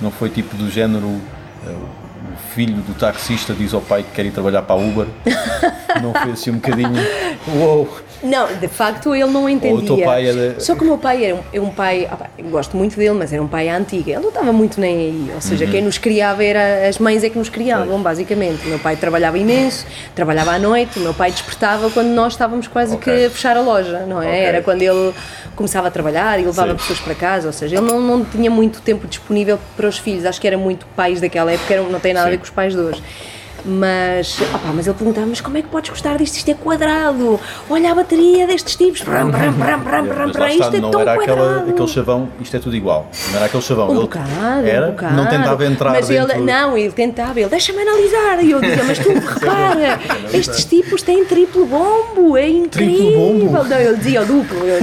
[0.00, 1.20] não foi tipo do género
[1.66, 5.06] eh, o filho do taxista diz ao pai que quer ir trabalhar para a Uber,
[6.02, 6.92] não foi assim um bocadinho,
[7.54, 9.76] uou, Não, de facto ele não entendia.
[9.76, 12.08] Ou o teu pai era- Só que o meu pai era um, é um pai,
[12.36, 14.12] eu gosto muito dele, mas era um pai à antiga.
[14.12, 15.30] Ele não estava muito nem aí.
[15.34, 15.70] Ou seja, Uhum.
[15.70, 18.64] quem nos criava era as mães é que nos criavam, basicamente.
[18.66, 22.68] O meu pai trabalhava imenso, trabalhava à noite, o meu pai despertava quando nós estávamos
[22.68, 23.12] quase Ok.
[23.12, 24.26] que a fechar a loja, não é?
[24.28, 24.38] Ok.
[24.40, 25.12] Era quando ele
[25.56, 26.76] começava a trabalhar e levava Sim.
[26.76, 30.24] pessoas para casa, ou seja, ele não, não tinha muito tempo disponível para os filhos.
[30.26, 32.38] Acho que era muito pais daquela época, não tem nada a ver Sim.
[32.40, 33.02] com os pais de hoje.
[33.64, 36.36] Mas, opá, mas ele perguntava, mas como é que podes gostar disto?
[36.36, 37.38] Isto é quadrado.
[37.68, 39.02] Olha a bateria destes tipos.
[39.02, 40.48] Bram, bram, bram, bram, bram, bram.
[40.48, 41.70] Isto é não tão era aquela, quadrado.
[41.70, 43.08] aquele chavão, isto é tudo igual.
[43.28, 43.88] Não era aquele chavão.
[43.88, 44.30] Um ele bocado,
[44.66, 45.14] era, um bocado.
[45.14, 46.32] não tentava entrar mas dentro.
[46.36, 48.42] ele, Não, ele tentava, ele deixa-me analisar.
[48.44, 50.00] E eu dizia, mas tu repara,
[50.32, 52.96] estes tipos têm triplo bombo, é incrível.
[52.96, 53.68] Triplo bombo?
[53.68, 54.58] Não, ele dizia o duplo.
[54.66, 54.80] eu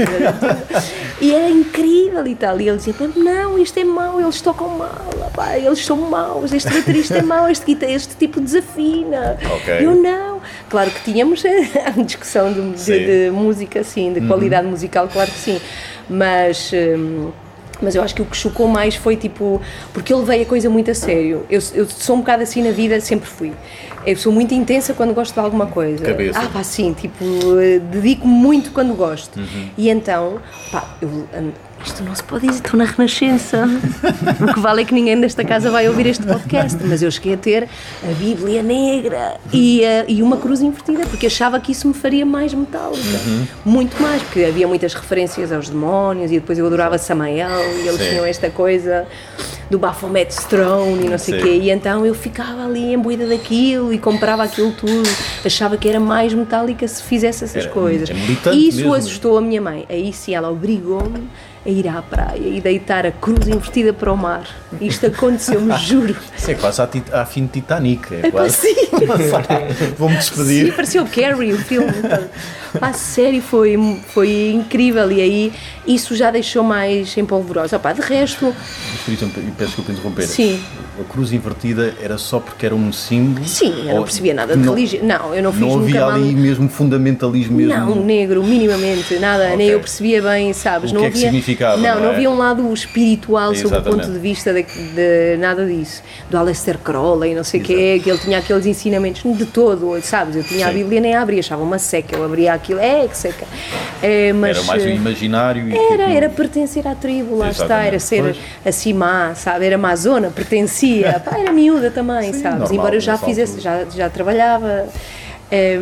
[1.19, 2.59] e era incrível e tal.
[2.61, 6.69] E ele dizia, não, isto é mau, eles tocam mal, pá, eles são maus, este
[6.71, 9.37] baterista é mau, este, este tipo desafina.
[9.55, 9.85] Ok.
[9.85, 10.41] Eu não.
[10.69, 12.91] Claro que tínhamos a discussão de, de-.
[12.91, 13.05] Uhum.
[13.05, 15.61] de música, sim, de qualidade musical, claro que sim.
[16.09, 16.71] Mas.
[16.73, 17.31] hum,
[17.79, 19.61] mas eu acho que o que chocou mais foi tipo.
[19.93, 21.45] Porque eu levei a coisa muito a sério.
[21.49, 23.53] Eu, eu sou um bocado assim na vida, sempre fui.
[24.07, 26.05] Eu sou muito intensa quando gosto de alguma coisa.
[26.05, 26.39] Cabeça.
[26.39, 27.25] Ah, pá, sim, tipo,
[27.59, 29.37] eh, dedico-me muito quando gosto.
[29.37, 29.69] Uhum.
[29.77, 30.39] E então,
[30.71, 31.51] pá, eu, hum,
[31.85, 33.65] isto não se pode dizer, estou na Renascença.
[34.39, 36.81] o que vale é que ninguém desta casa vai ouvir este podcast.
[36.85, 37.67] Mas eu cheguei a ter
[38.01, 42.25] a Bíblia Negra e, eh, e uma cruz invertida, porque achava que isso me faria
[42.25, 43.03] mais metálica.
[43.25, 43.45] Uhum.
[43.65, 48.01] Muito mais, porque havia muitas referências aos demónios e depois eu adorava Samael e eles
[48.01, 48.09] Sim.
[48.11, 49.05] tinham esta coisa
[49.69, 51.49] do Baphomet Throne e não sei o quê.
[51.63, 55.09] E então eu ficava ali imbuída daquilo e comprava aquilo tudo.
[55.45, 58.09] Achava que era mais metálica se fizesse essas Era- coisas.
[58.09, 58.93] é E isso mesmo.
[58.93, 59.85] assustou a minha mãe.
[59.89, 61.27] Aí sim ela obrigou-me
[61.67, 64.47] a ir à praia e deitar a cruz invertida para o mar.
[64.79, 66.15] Isto aconteceu-me, juro.
[66.37, 66.89] Isso é quase à,
[67.21, 68.13] à fim de Titanic.
[68.13, 68.55] É É quase.
[68.55, 68.75] sim.
[69.97, 70.73] Vou-me Sim, despedir.
[70.75, 71.91] parecia o Carrie, o filme.
[72.79, 73.77] Pá, a série foi,
[74.13, 75.53] foi incrível e aí
[75.85, 77.77] isso já deixou mais empolvorosa.
[77.77, 78.45] Pá, de resto,
[78.91, 80.23] Mas, por exemplo, e peço desculpa interromper.
[80.27, 80.61] Sim.
[80.99, 83.45] A cruz invertida era só porque era um símbolo?
[83.47, 85.03] Sim, eu não percebia nada de religião.
[85.05, 87.73] Não, eu não fiz Não nunca havia mal- ali mesmo fundamentalismo mesmo?
[87.73, 89.73] Não, negro, minimamente, nada, nem Ok.
[89.75, 90.91] eu percebia bem, sabes?
[90.91, 92.13] O não que é que havia, significava, Não, não não é?
[92.15, 96.01] havia um lado espiritual sob o ponto de vista de, de nada disso.
[96.29, 100.35] Do Aleister Crowley, não sei o quê, que ele tinha aqueles ensinamentos de todo, sabes?
[100.35, 100.77] Eu tinha a Sim.
[100.79, 103.45] Bíblia nem a abria, achava uma seca, eu abria aquilo, é que seca.
[104.01, 105.67] É, mas, Era mais um eh, imaginário?
[105.67, 107.87] e que Era, aquilo- era pertencer à tribo, lá está, Exatamente.
[107.87, 108.37] era ser Pois.
[108.65, 109.65] assim má, sabe?
[109.65, 110.86] Era amazona, pertencia,
[111.23, 112.59] pá, era miúda também, Sim, sabes?
[112.59, 114.87] normal, Embora eu já fizesse, já, já trabalhava,
[115.49, 115.79] em,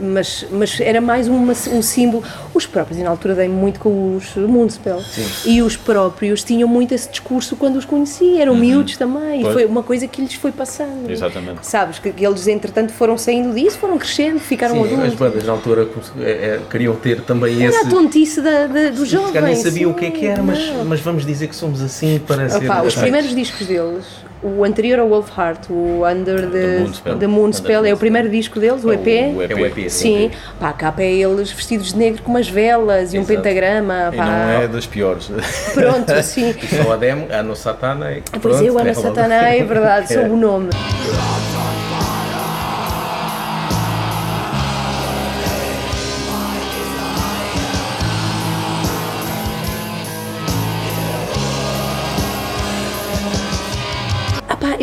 [0.00, 2.22] mas, mas era mais uma, um símbolo.
[2.54, 5.02] Os próprios, e na altura dei muito com os Moonspell,
[5.44, 9.54] e os próprios tinham muito esse discurso quando os conheci, eram miúdos também, e Pois.
[9.54, 11.10] foi uma coisa que lhes foi passando.
[11.10, 11.66] Exatamente.
[11.66, 15.14] Sabes, que, que eles entretanto foram saindo disso, foram crescendo, ficaram Sim, as adultos.
[15.14, 15.88] bandas na altura
[16.20, 17.86] é, é, queriam ter também Era esse.
[17.86, 19.58] a tontice da, da, dos calhar nem jovens.
[19.62, 22.58] sabiam o que é que era, mas, mas vamos dizer que somos assim para ser.
[22.58, 22.94] Opa, os aceitos.
[23.00, 24.04] primeiros discos deles,
[24.42, 27.18] o anterior ao Wolf Heart, o Under the, Moonspell.
[27.18, 29.06] the Moonspell, Under é o primeiro disco deles, o EP.
[29.36, 29.50] o EP.
[29.50, 29.88] É o EP.
[29.90, 33.36] Sim, pá, a capa é eles vestidos de negro com umas velas e um Exato.
[33.40, 34.10] pentagrama.
[34.12, 34.24] E Pá.
[34.26, 35.30] não é das piores.
[35.74, 36.50] Pronto, assim.
[36.60, 38.16] E só a demo, a no Satana.
[38.32, 38.94] Ah, Pois é logo.
[38.94, 40.70] Satana, é verdade, soube o nome.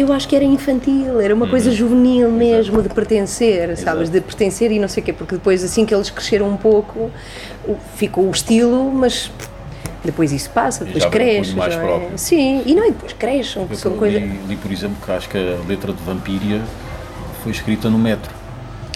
[0.01, 1.51] Eu acho que era infantil, era uma Uhum.
[1.51, 4.09] coisa juvenil mesmo, de pertencer, sabes?
[4.09, 7.11] De pertencer e não sei o quê, porque depois, assim que eles cresceram um pouco,
[7.95, 9.31] ficou o estilo, mas
[10.03, 11.53] depois isso passa, depois já cresce.
[11.55, 12.09] mais não é?
[12.15, 14.21] Sim, e não, e depois crescem, são Eu coisas.
[14.47, 16.61] li, por exemplo, que acho que a letra de Vampiria
[17.43, 18.38] foi escrita no metro.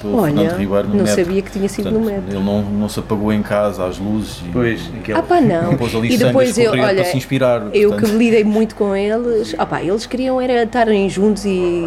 [0.03, 1.23] Pelo Olha, Fernando Ribeiro no não metro.
[1.23, 2.23] sabia que tinha sido no metro.
[2.29, 4.41] Ele não, não se apagou em casa às luzes.
[4.45, 5.75] E, Pois, aquele- Ah pá, não.
[5.79, 8.09] Pôs ali E depois eu, olha, para se inspirar, eu portanto.
[8.11, 11.85] que lidei muito com eles, ah pá, eles queriam era estarem juntos e,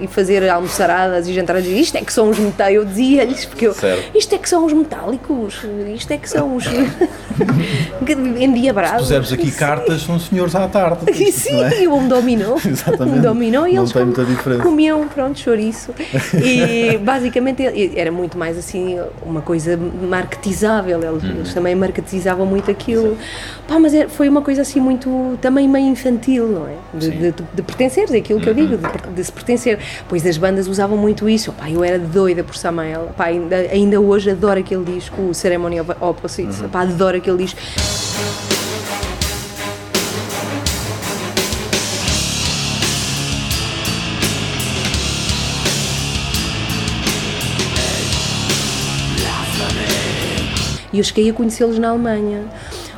[0.00, 1.66] e fazer almoçaradas e jantares.
[1.66, 3.74] Isto é que são os metálicos, eu dizia-lhes, porque eu,
[4.14, 5.60] isto é que são os metálicos,
[5.94, 6.64] isto é que são os
[8.40, 9.02] endiabrados.
[9.02, 10.98] Pusermos aqui cartas, são senhores à tarde.
[11.18, 11.82] E sim, é?
[11.82, 12.56] e um dominó.
[12.64, 13.18] Exatamente.
[13.18, 13.92] Um dominó e Não eles
[14.62, 15.92] comiam, pronto, chouriço.
[16.34, 21.02] E basicamente era muito mais assim, uma coisa marketizável.
[21.02, 21.30] Eles, Uhum.
[21.30, 23.16] eles também marketizavam muito aquilo.
[23.66, 26.74] Pá, mas era- foi uma coisa assim muito, também meio infantil, não é?
[26.94, 28.66] De, de, de pertencer, é aquilo que eu Uhum.
[28.66, 29.78] digo, de, de se pertencer.
[30.08, 31.52] Pois as bandas usavam muito isso.
[31.52, 33.10] Pá, eu era doida por Samael.
[33.16, 36.60] Pá, ainda, ainda hoje adoro aquele disco, o Ceremony of Opposites.
[36.60, 36.68] Uhum.
[36.68, 37.58] Pá, adoro aquele disco.
[50.98, 52.42] E eu cheguei a conhecê-los na Alemanha.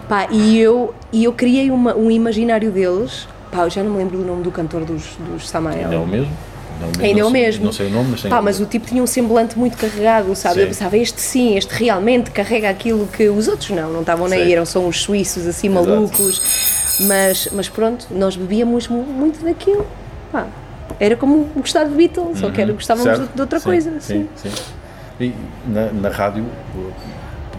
[0.08, 3.28] Pá, e eu, e eu criei uma, um imaginário deles.
[3.52, 5.82] Pá, eu já não me lembro do nome do cantor dos, dos Samael.
[5.84, 6.32] Ainda é o mesmo?
[6.98, 7.66] Ainda é o mesmo.
[7.66, 10.54] Não sei o nome, mas Pá, mas o tipo tinha um semblante muito carregado, sabe?
[10.54, 10.60] Sim.
[10.62, 14.50] Eu pensava, este sim, este realmente carrega aquilo que os outros não, não estavam nem
[14.50, 15.86] eram só uns suíços assim Exato.
[15.86, 16.40] malucos.
[17.00, 19.86] Mas, mas pronto, nós bebíamos mu- muito daquilo.
[20.32, 20.46] Pá,
[20.98, 23.28] era como gostar de Beatles, só que era, gostávamos Certo.
[23.28, 24.00] de, de outra Sim, coisa.
[24.00, 24.50] Sim, sim.
[25.20, 25.34] E
[25.68, 26.46] na, na rádio,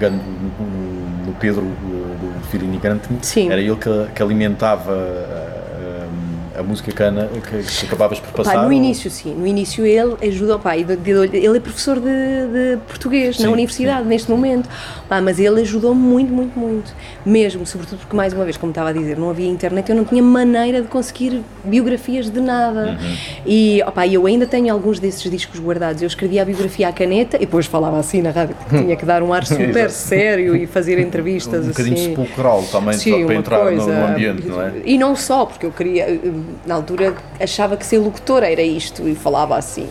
[0.01, 3.51] pegando no, no Pedro do, do Filho Imigrante, Sim.
[3.51, 5.60] era ele que, que alimentava
[6.61, 8.53] a, música cana que, que acabavas por passar.
[8.53, 9.33] Pá, no ou- início, sim.
[9.33, 14.07] No início ele e de- de- ele é professor de, de português Sim, na universidade
[14.07, 14.69] neste momento.
[15.09, 16.93] Pá, mas ele ajudou muito, muito, muito.
[17.25, 20.05] Mesmo, sobretudo porque, mais uma vez, como estava a dizer, não havia internet, eu não
[20.05, 22.97] tinha maneira de conseguir biografias de nada.
[23.01, 23.17] Uhum.
[23.45, 26.01] E, opá, eu ainda tenho alguns desses discos guardados.
[26.01, 29.05] Eu escrevia a biografia à caneta e depois falava assim na rádio, que tinha que
[29.05, 32.09] dar um ar super sério e fazer entrevistas um bocadinho assim.
[32.09, 33.91] sepulcral também Sim, só para entrar no- coisa.
[33.99, 34.71] no, ambiente, não é?
[34.85, 36.19] E não só, porque eu queria,
[36.65, 39.87] na altura achava que ser locutora era isto e falava assim.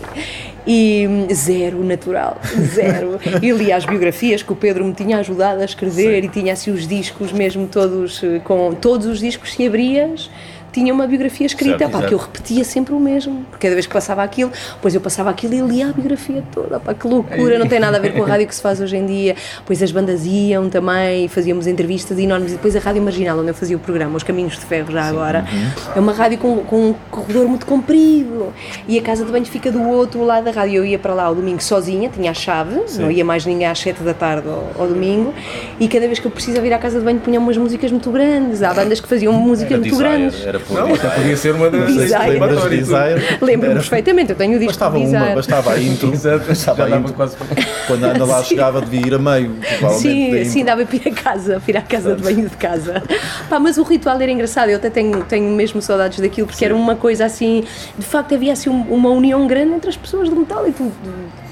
[0.66, 2.38] E hum, zero natural,
[2.74, 3.18] zero.
[3.42, 6.70] E lia as biografias que o Pedro me tinha ajudado a escrever e tinha assim
[6.70, 10.30] os discos mesmo todos, eh, com todos os discos se abrias.
[10.72, 12.08] Tinha uma biografia escrita, Certo, pá, exato.
[12.08, 15.30] que eu repetia sempre o mesmo, porque cada vez que passava aquilo, pois eu passava
[15.30, 18.22] aquilo e lia a biografia toda, pá, que loucura, não tem nada a ver com
[18.22, 19.34] a rádio que se faz hoje em dia.
[19.66, 23.54] Pois as bandas iam também, fazíamos entrevistas enormes, e depois a Rádio Marginal, onde eu
[23.54, 25.92] fazia o programa, Os Caminhos de Ferro, já agora, Uhum.
[25.96, 28.52] é uma rádio com, com um corredor muito comprido,
[28.86, 30.76] e a casa de banho fica do outro lado da rádio.
[30.76, 33.78] Eu ia para lá ao domingo sozinha, tinha a chave, não ia mais ninguém às
[33.78, 35.34] 7 da tarde ao, ao domingo,
[35.78, 38.10] e cada vez que eu precisava ir à casa de banho punha umas músicas muito
[38.10, 40.46] grandes, há bandas que faziam músicas Era muito design, grandes.
[40.46, 40.59] era.
[40.70, 43.14] Não, até podia ser uma das Não sei se te lembras de Desire.
[43.14, 43.38] Desire.
[43.40, 45.34] Lembro-me perfeitamente, eu tenho o disco Bastava de uma, Desire.
[45.34, 46.10] bastava a intro.
[46.48, 47.12] Bastava a intro.
[47.14, 47.36] quase-
[47.86, 49.56] Quando a Ana lá chegava, devia ir a meio.
[49.98, 53.02] Sim, sim, dava para ir a casa, para ir à casa de banho de casa.
[53.48, 56.74] Pá, mas o ritual era engraçado, eu até tenho, tenho mesmo saudades daquilo, porque era
[56.74, 57.64] uma coisa assim,
[57.98, 60.90] de facto havia assim um- uma união grande entre as pessoas do metal e tu,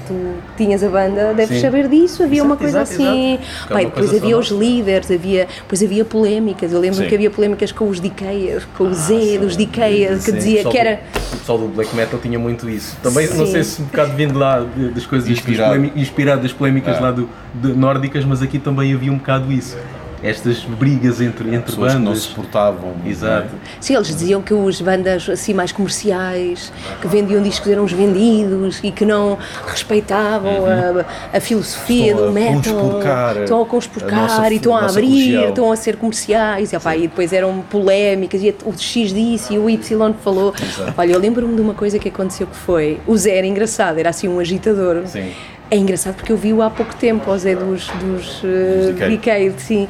[0.09, 0.15] tu,
[0.57, 1.61] tinhas a banda, deves Sim.
[1.61, 3.33] saber disso, havia Exato, uma coisa exato, assim.
[3.35, 3.67] exato.
[3.67, 7.07] Que é depois coisa havia os líderes, havia, depois havia polémicas, eu lembro Sim.
[7.07, 10.77] que havia polémicas com os Decayers, com o Z dos Decayers, que Sim, dizia que
[10.77, 10.95] era.
[10.95, 12.97] do- O pessoal do black metal tinha muito isso.
[13.03, 13.51] Também, não Sim.
[13.51, 15.69] sei se um bocado vindo lá das coisas Inspirado.
[15.73, 16.99] das polémi- inspirado das polémicas É.
[16.99, 19.77] lá do, de nórdicas, mas aqui também havia um bocado isso.
[20.21, 22.21] Estas brigas entre, entre Pessoas que não bandas.
[22.23, 22.93] se suportavam.
[23.05, 23.49] Exato.
[23.79, 28.79] Sim, eles diziam que as bandas assim mais comerciais, que vendiam discos eram os vendidos
[28.83, 32.99] e que não respeitavam a, a filosofia Estão do a metal.
[33.43, 35.49] estão a a conspurcar nossa- e estão a abrir, religião.
[35.49, 36.71] estão a ser comerciais.
[36.73, 40.53] E, opá, e depois eram polémicas e o X disse e o Y falou.
[40.97, 44.09] Olha, eu lembro-me de uma coisa que aconteceu que foi, o Zé era engraçado, era
[44.09, 45.03] assim um agitador.
[45.05, 45.31] Sim.
[45.71, 49.17] É engraçado porque eu vi-o há pouco tempo, ao Zé dos, dos uh, Decade.
[49.17, 49.87] Decade, sim.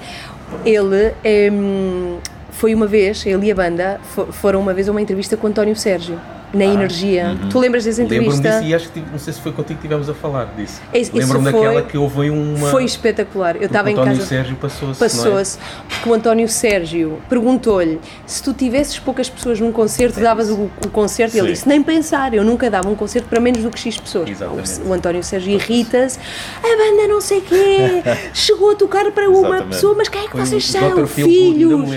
[0.65, 2.17] Ele em,
[2.51, 5.47] foi uma vez, ele e a banda fo- foram uma vez a uma entrevista com
[5.47, 6.19] António Sérgio,
[6.53, 7.37] na Energia.
[7.49, 8.59] Tu lembras dessa Lembro-me entrevista?
[8.59, 10.81] disso e acho que não sei se foi contigo que estivemos a falar disso.
[10.93, 12.69] Isso Lembro-me daquela que houve uma.
[12.69, 13.55] Foi espetacular.
[13.57, 14.27] Eu estava o em António casa.
[14.27, 15.03] Sérgio passou-se.
[15.03, 15.07] é?
[15.07, 15.57] Passou-se,
[15.87, 20.89] porque o António Sérgio perguntou-lhe se tu tivesses poucas pessoas num concerto, davas o, o
[20.91, 21.53] concerto, e ele Sim.
[21.53, 24.29] disse: Nem pensar, eu nunca dava um concerto para menos do que X pessoas.
[24.29, 24.81] Exatamente.
[24.81, 26.19] O, o António Sérgio irrita-se,
[26.57, 29.67] a banda não sei quê, chegou a tocar para uma Exatamente.
[29.69, 31.07] pessoa, mas quem é que Foi o vocês são?
[31.07, 31.89] Filhos,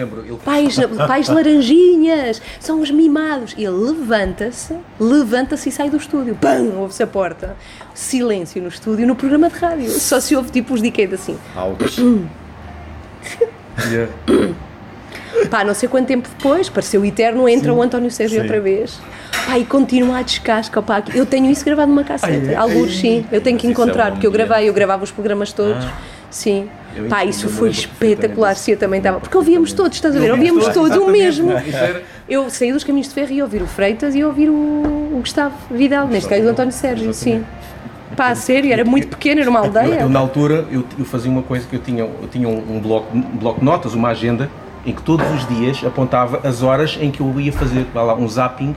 [0.45, 3.55] pais, pais laranjinhas, são os mimados.
[3.57, 3.77] E ele
[4.42, 6.35] levanta-se, levanta-se e sai do estúdio.
[6.35, 6.74] Pam!
[6.78, 7.57] Ouve-se a porta.
[7.94, 9.90] Silêncio no estúdio, no programa de rádio.
[9.90, 11.38] Só se ouve tipo os decade assim.
[11.55, 11.98] Altos.
[13.90, 14.12] Yeah.
[15.48, 18.42] Pá, não sei quanto tempo depois, pareceu eterno, entra o António Sérgio Sim.
[18.42, 19.00] outra vez.
[19.46, 20.83] Pá, e continua a descasca.
[20.83, 22.48] Pá, eu tenho isso gravado numa cassete.
[22.48, 22.57] Ai, é?
[22.57, 25.55] Alguns sim, eu tenho que é encontrar, um porque eu gravei, eu gravava os programas
[25.55, 25.87] todos.
[26.31, 26.68] Sim.
[26.94, 28.55] Eu Pá, isso foi espetacular.
[28.57, 29.20] Sim, eu também estava.
[29.20, 30.33] Porque ouvíamos todos, estás a ver?
[30.33, 31.52] Ouvíamos todos o mesmo.
[32.33, 35.55] Eu saí dos caminhos de ferro e ouvir o Freitas e ouvir o, o Gustavo
[35.71, 37.45] Vidal, neste caso o António Sérgio, sim.
[38.16, 40.01] Pá, a sério, era muito pequeno, era uma Eu, aldeia.
[40.01, 42.81] eu, na altura eu, eu fazia uma coisa que eu tinha, eu tinha um, um
[42.81, 44.49] bloco, um bloco de notas, uma agenda,
[44.87, 48.27] em que todos os dias apontava as horas em que eu ia fazer lá, um
[48.27, 48.75] zapping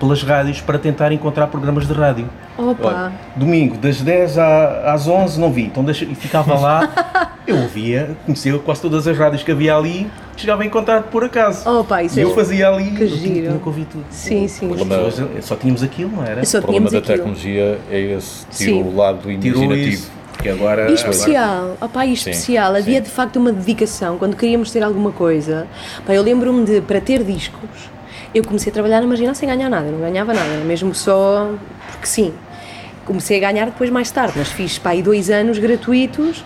[0.00, 2.28] pelas rádios para tentar encontrar programas de rádio.
[2.58, 2.88] Opa.
[2.88, 7.56] Olha, domingo, das 10 à- às 11 não vi, então deixa, e ficava lá, eu
[7.56, 11.68] ouvia, conhecia quase todas as rádios que havia ali, chegava a encontrar por acaso.
[11.68, 13.22] Opa, isso e é- eu fazia ali, que eu giro.
[13.48, 14.04] tinha que ouvir tudo.
[14.10, 14.72] Sim, sim.
[14.72, 16.44] As pessoas, só tínhamos aquilo, não era?
[16.44, 17.16] Só O problema da aquilo.
[17.16, 18.46] tecnologia é esse.
[18.46, 18.82] Tira Sim.
[18.82, 20.06] o lado imaginativo.
[20.32, 20.90] porque agora...
[20.90, 25.66] E especial, opá, e especial, havia de facto uma dedicação quando queríamos ter alguma coisa.
[26.06, 27.68] Pá, eu lembro-me de, para ter discos,
[28.34, 31.52] eu comecei a trabalhar na Marginal sem ganhar nada, não ganhava nada, mesmo só
[31.90, 32.32] porque sim.
[33.04, 36.44] Comecei a ganhar depois mais tarde, mas fiz pá, aí dois anos gratuitos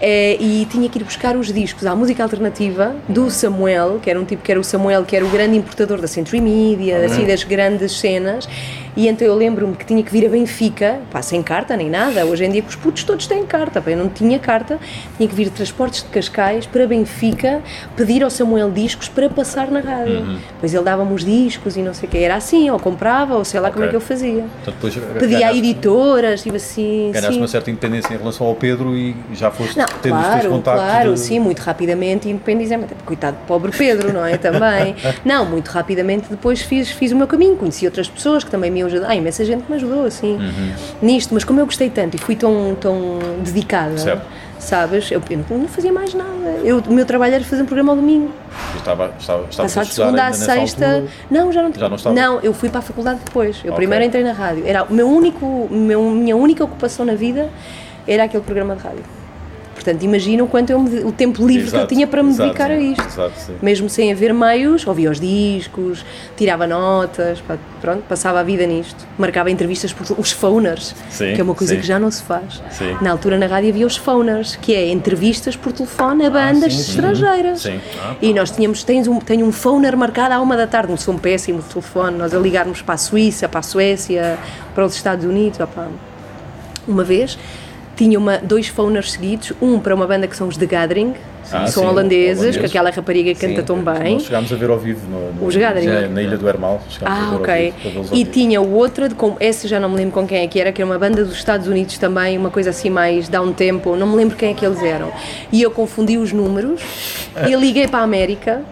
[0.00, 4.20] eh, e tinha que ir buscar os discos à música alternativa do Samuel, que era
[4.20, 7.26] um tipo que era o Samuel, que era o grande importador da Century Media, assim,
[7.26, 8.48] das grandes cenas.
[8.96, 12.24] E então eu lembro-me que tinha que vir a Benfica, pá, sem carta nem nada.
[12.24, 14.78] Hoje em dia os putos todos têm carta, pá, eu não tinha carta,
[15.16, 17.60] tinha que vir de transportes de Cascais para Benfica
[17.94, 20.20] pedir ao Samuel discos para passar na rádio.
[20.20, 20.38] Uhum.
[20.54, 23.44] Depois ele dava-me os discos e não sei o que, era assim, ou comprava, ou
[23.44, 24.44] sei lá como é que eu fazia.
[24.64, 27.10] Portanto, depois Pedia a ganhaste- editoras, tipo assim.
[27.12, 27.38] Ganhaste sim.
[27.40, 30.48] uma certa independência em relação ao Pedro e já foste Não, tendo os teus claro,
[30.50, 30.84] contactos.
[30.84, 32.94] claro, de- sim, muito rapidamente independizamente.
[33.04, 34.38] Coitado do pobre Pedro, não é?
[34.38, 34.96] Também.
[35.24, 38.85] Não, muito rapidamente depois fiz, fiz o meu caminho, conheci outras pessoas que também me
[38.86, 39.12] ajudaram.
[39.12, 40.72] Ah, imensa gente que me ajudou, assim, Uhum.
[41.02, 41.32] nisto.
[41.34, 44.22] Mas como eu gostei tanto e fui tão, tão dedicada, Certo.
[44.58, 45.10] sabes?
[45.10, 46.30] Eu, eu não- fazia mais nada.
[46.64, 48.30] Eu, o meu trabalho era fazer um programa ao domingo.
[48.72, 50.86] Eu Estava, estava, estava Passar a de segunda à sexta.
[50.86, 51.08] altura.
[51.30, 52.14] Não, já não Já não estava?
[52.14, 53.56] Não, eu fui para a faculdade depois.
[53.64, 53.76] Eu Ok.
[53.76, 54.64] primeiro entrei na rádio.
[54.66, 57.48] Era o meu único, meu, minha única ocupação na vida
[58.06, 59.02] era aquele programa de rádio.
[59.86, 62.30] Portanto, imagina o quanto eu me, o tempo livre que eu Exato, tinha para me
[62.30, 63.06] exato, dedicar a isto.
[63.06, 63.52] Exato.
[63.62, 66.04] Mesmo sem haver meios, ouvia os discos,
[66.36, 67.40] tirava notas,
[67.80, 69.06] pronto, passava a vida nisto.
[69.16, 71.80] Marcava entrevistas por os phoners, Sim, que é uma coisa sim.
[71.80, 72.60] que já não se faz.
[72.72, 72.96] Sim.
[73.00, 76.82] Na altura na rádio havia os phoners, que é entrevistas por telefone a bandas sim,
[76.82, 76.90] sim.
[76.90, 77.60] estrangeiras.
[77.60, 77.80] Sim.
[78.20, 81.16] E nós tínhamos, tens um, tenho um phoner marcado à uma da tarde, um som
[81.16, 84.36] péssimo de telefone, nós a ligarmos para a Suíça, para a Suécia,
[84.74, 85.86] para os Estados Unidos, opá.
[86.88, 87.38] uma vez
[87.96, 91.14] tinha uma, dois phoners seguidos, um para uma banda que são os The Gathering,
[91.50, 92.60] Ah, que são sim, holandeses, holandeses.
[92.60, 94.14] com aquela rapariga que canta Sim, tão bem.
[94.14, 95.86] Nós chegámos a ver ao vivo no, no, Os Gathering.
[95.86, 96.82] na, na Ilha do Hermal.
[97.02, 97.72] Ah, ok.
[97.82, 100.46] vivo, E tinha o outro, de, com, esse já não me lembro com quem é
[100.46, 103.52] que era, que era uma banda dos Estados Unidos também, uma coisa assim mais down
[103.52, 105.10] tempo, não me lembro quem é que eles eram.
[105.50, 106.82] E eu confundi os números
[107.48, 108.62] e liguei para a América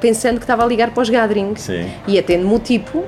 [0.00, 1.60] pensando que estava a ligar para os gatherings.
[1.60, 1.88] Sim.
[2.08, 3.04] E atende-me o tipo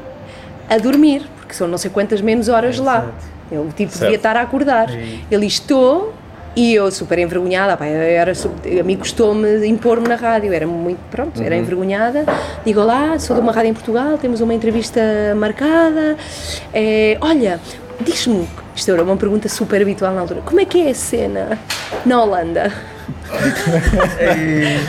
[0.71, 3.11] a dormir, porque são não sei quantas menos horas lá.
[3.51, 4.03] Eu, o tipo Certo.
[4.03, 4.89] devia estar a acordar.
[5.31, 6.13] Ele estou
[6.57, 11.01] e eu super envergonhada, pá, eu era, a mim custou-me impor-me na rádio, era muito,
[11.11, 12.25] pronto, era envergonhada.
[12.65, 15.01] Digo, olá, sou de uma rádio em Portugal, temos uma entrevista
[15.37, 16.17] marcada.
[16.73, 17.59] Eh, olha,
[18.01, 21.59] diz-me, isto era uma pergunta super habitual na altura, como é que é a cena
[22.07, 22.73] na Holanda?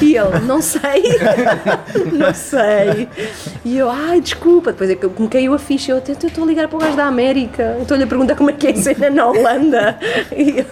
[0.01, 1.03] E ele, não sei,
[2.13, 3.07] não sei.
[3.63, 4.71] E eu, ai, desculpa.
[4.71, 5.91] Depois é que me caiu a ficha.
[5.91, 7.75] Eu, eu estou a ligar para o gajo da América.
[7.77, 9.97] Eu Estou-lhe a perguntar como é que é a cena na Holanda.
[10.35, 10.63] E,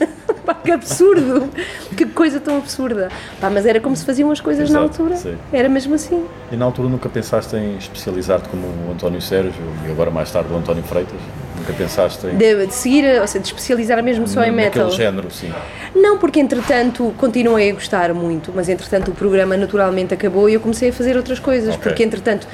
[0.46, 1.50] pá, que absurdo.
[1.96, 3.10] Que coisa tão absurda.
[3.40, 5.18] Pá, mas era como se faziam as coisas na Exato, altura.
[5.18, 5.38] sim.
[5.52, 6.26] Era mesmo assim.
[6.52, 9.54] E na altura nunca pensaste em especializar-te como o António Sérgio
[9.88, 11.20] e agora mais tarde o António Freitas?
[11.68, 12.36] Nunca pensaste em.
[12.36, 14.92] De, de seguir, ou seja, de especializar mesmo só em metal.
[14.92, 15.52] Género, sim.
[15.96, 20.60] Não, porque entretanto continuei a gostar muito, mas entretanto o programa naturalmente acabou e eu
[20.60, 21.84] comecei a fazer outras coisas, Ok.
[21.84, 22.48] porque entretanto,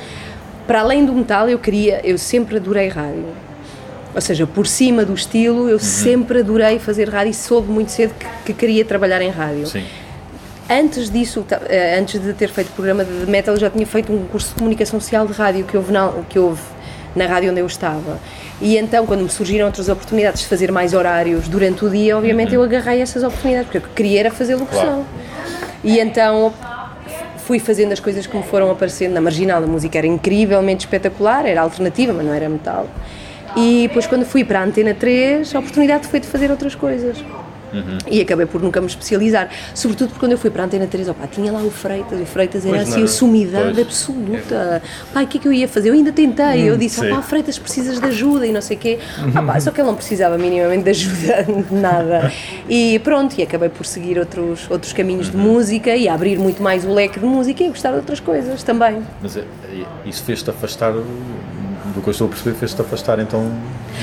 [0.67, 3.25] para além do metal, eu queria, eu sempre adorei rádio.
[4.13, 5.69] Ou seja, por cima do estilo, Uhum.
[5.69, 9.67] eu sempre adorei fazer rádio e soube muito cedo que, que queria trabalhar em rádio.
[9.67, 9.83] Sim.
[10.71, 14.25] Antes disso, eh, antes de ter feito programa de metal, eu já tinha feito um
[14.25, 15.91] curso de comunicação social de rádio que houve
[16.29, 16.61] que houve
[17.15, 18.19] na rádio onde eu estava.
[18.61, 22.53] E então, quando me surgiram outras oportunidades de fazer mais horários durante o dia, obviamente
[22.53, 24.83] eu agarrei essas oportunidades, porque eu queria era fazer locução.
[24.83, 25.05] Claro.
[25.83, 26.53] E então
[27.37, 29.63] fui fazendo as coisas que me foram aparecendo na marginal.
[29.63, 32.87] A música era incrivelmente espetacular, era alternativa, mas não era metal.
[33.55, 37.17] E depois, quando fui para a Antena 3, a oportunidade foi de fazer outras coisas.
[38.09, 39.49] E acabei por nunca me especializar.
[39.73, 42.19] Sobretudo porque quando eu fui para a Antena 3, opa, tinha lá o Freitas.
[42.19, 43.79] O Freitas era Pois assim a sumidade pois.
[43.87, 44.81] absoluta.
[45.13, 45.89] Pá, o que é que eu ia fazer?
[45.89, 46.69] Eu ainda tentei.
[46.69, 48.99] eu disse, opá, Freitas, precisas de ajuda e não sei o quê.
[49.37, 52.31] Opá, só que ele não precisava minimamente de ajuda, de nada.
[52.67, 56.85] E pronto, e acabei por seguir outros, outros caminhos de música e abrir muito mais
[56.85, 59.01] o leque de música e gostar de outras coisas também.
[59.21, 63.49] Mas é- é- isso fez-te afastar, do que eu estou a perceber, fez-te afastar então.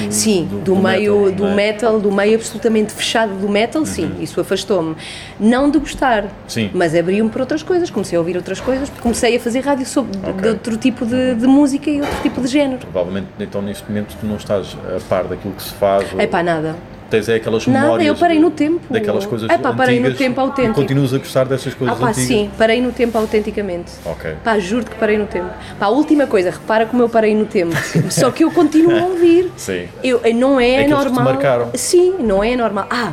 [0.07, 1.55] do- Sim, do, meio metal, do não é?
[1.55, 4.95] metal, do meio absolutamente fechado do metal, sim, isso afastou-me.
[5.41, 6.71] Não de gostar, Sim.
[6.75, 10.19] mas abriu-me para outras coisas, comecei a ouvir outras coisas, comecei a fazer rádio sobre
[10.19, 12.79] de- de outro tipo de, de música e outro tipo de género.
[12.79, 16.13] Provavelmente então neste momento tu não estás a par daquilo que se faz.
[16.13, 16.77] ou É pá, nada.
[17.09, 18.09] Tens é aquelas Nada, memórias.
[18.09, 18.81] eu parei no tempo.
[18.91, 20.75] Daquelas coisas Epá, parei no antigas tempo autêntico.
[20.75, 22.27] Continuas a gostar dessas Ah coisas pá, antigas.
[22.27, 23.93] sim, parei no tempo autenticamente.
[24.05, 24.35] Ok.
[24.43, 25.49] Pá, juro que parei no tempo.
[25.79, 27.77] Pá, a última coisa, repara como eu parei no tempo.
[28.11, 29.49] Só que eu continuo a ouvir.
[29.57, 29.87] Sim.
[30.03, 31.25] Eu, não é Aqueles que te normal.
[31.25, 31.71] marcaram.
[31.75, 32.87] Sim, não é normal.
[32.91, 33.13] Ah,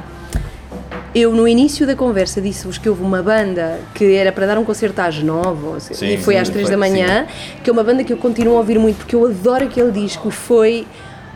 [1.16, 4.66] eu no início da conversa disse-vos que houve uma banda que era para dar um
[4.66, 7.28] concerto às nove, Sim, e foi sim, às três da manhã,
[7.64, 10.32] que é uma banda que eu continuo a ouvir muito porque eu adoro aquele disco.
[10.32, 10.88] Foi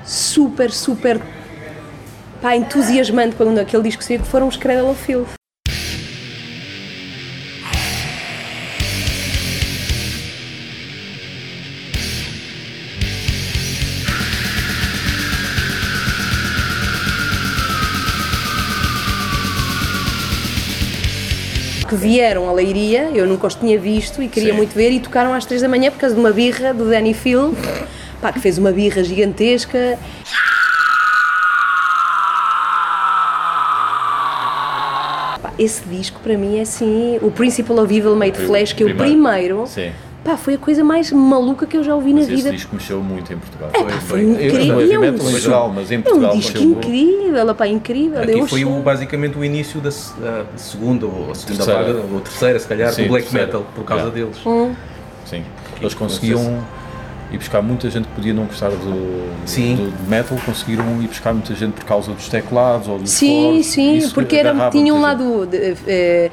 [0.03, 1.21] super, super
[2.41, 5.37] pá, entusiasmante quando aquele disco saiu, que foram os Cradle of Filth.
[22.07, 24.57] Vieram a Leiria, eu nunca os tinha visto e queria Sim.
[24.57, 27.13] muito ver, e tocaram às três da manhã por causa de uma birra do Danny
[27.13, 27.53] Phil,
[28.21, 29.99] pá, que fez uma birra gigantesca.
[35.41, 38.85] Pá, esse disco para mim é assim, o Principle of Evil Made Flash, que é
[38.85, 39.91] o primeiro, Sim.
[40.27, 42.51] Pá, foi a coisa mais maluca que eu já ouvi na Mas esse vida.
[42.51, 43.69] disco mexeu muito em Portugal.
[43.73, 44.65] É, pá, foi Eu- incrível.
[44.67, 46.57] não é e é um metal em disco- geral, mas em é Portugal um disco
[46.57, 48.21] incrível, pá, incrível.
[48.21, 51.93] Aqui eu foi o, basicamente o início da, se- da segunda ou a segunda Terceira.
[51.93, 53.45] vaga, ou terceira, se calhar, Sim, do black terceira.
[53.47, 54.19] metal, por causa Yeah.
[54.25, 54.37] deles.
[54.45, 54.73] Hum.
[55.25, 55.43] Sim.
[55.79, 56.63] Eles conseguiam
[57.31, 59.75] ir buscar muita gente que podia não gostar do, Sim.
[59.75, 63.43] do- de metal, conseguiram ir buscar muita gente por causa dos teclados ou dos Sim,
[63.51, 63.65] cores.
[63.67, 66.29] sim, porque era, tinha um lado de-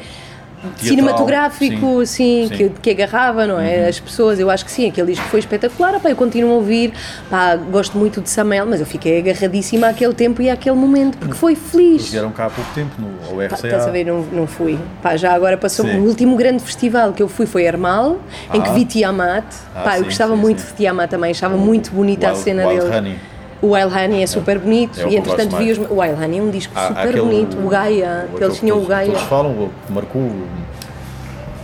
[0.65, 2.55] eh, cinematográfico, sim, sim.
[2.57, 3.89] Que, que agarrava, não é?
[3.89, 6.93] As pessoas, eu acho que sim, aquele disco foi espetacular, pá, eu continuo a ouvir,
[7.31, 11.35] pá, gosto muito de Samuel, mas eu fiquei agarradíssima àquele tempo e àquele momento, porque
[11.35, 12.09] foi Eles feliz.
[12.11, 13.67] vieram cá há pouco tempo, no ao Pá, RCA.
[13.69, 14.79] estás a ver, não, não fui.
[15.03, 15.85] Pá, já agora passou.
[15.87, 15.99] Sim.
[16.01, 18.19] O último grande festival que eu fui foi Hermal,
[18.53, 18.73] em que Ah.
[18.73, 19.45] vi Tiamat.
[19.75, 22.43] Ah, Pá, eu sim, gostava sim, muito de Tiamat também, achava muito bonita a Wild-
[22.45, 22.97] cena Wild dele.
[22.97, 23.19] Honey.
[23.65, 25.79] O Wild Honey é super bonito É o e entretanto vi os.
[25.79, 28.59] O Wild Honey é um disco Há- há super aquele- bonito, o Gaia, aquele eles
[28.59, 29.07] tinham o Gaia.
[29.07, 30.47] Todos falam, o marcou o,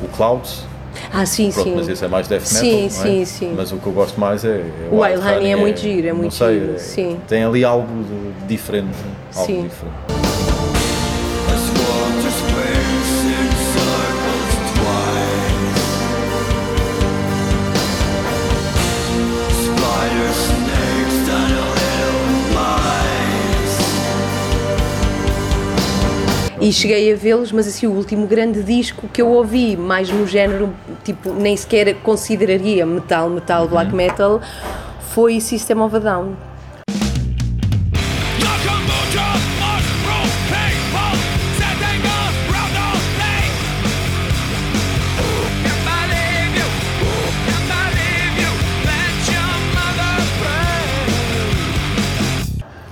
[0.03, 0.64] o Clouds.
[1.12, 1.74] Ah, sim, Pronto, sim.
[1.76, 2.88] mas esse é mais death metal, Sim, é?
[2.88, 3.55] sim, sim.
[3.55, 6.09] Mas o que eu gosto mais é, é O Wild Honey Honey, é muito giro,
[6.09, 7.20] é muito sei, giro, é- sim.
[7.28, 7.86] Tem ali algo
[8.40, 8.96] de diferente.
[9.34, 9.62] Algo Sim.
[9.68, 10.19] diferente.
[26.61, 30.26] E cheguei a vê-los, mas assim, o último grande disco que eu ouvi, mais no
[30.26, 34.42] género, tipo, nem sequer consideraria metal, metal, black metal,
[35.14, 36.49] foi System of a Down.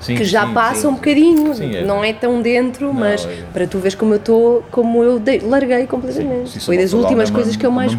[0.09, 0.97] Sim, que já sim, passa sim, um sim.
[0.97, 1.85] bocadinho, Sim, é.
[1.85, 3.43] não é tão dentro, mas é.
[3.53, 6.49] para tu veres como eu estou, como eu dei- larguei completamente.
[6.53, 7.93] Sim, Foi sim, das a últimas é coisas que eu mais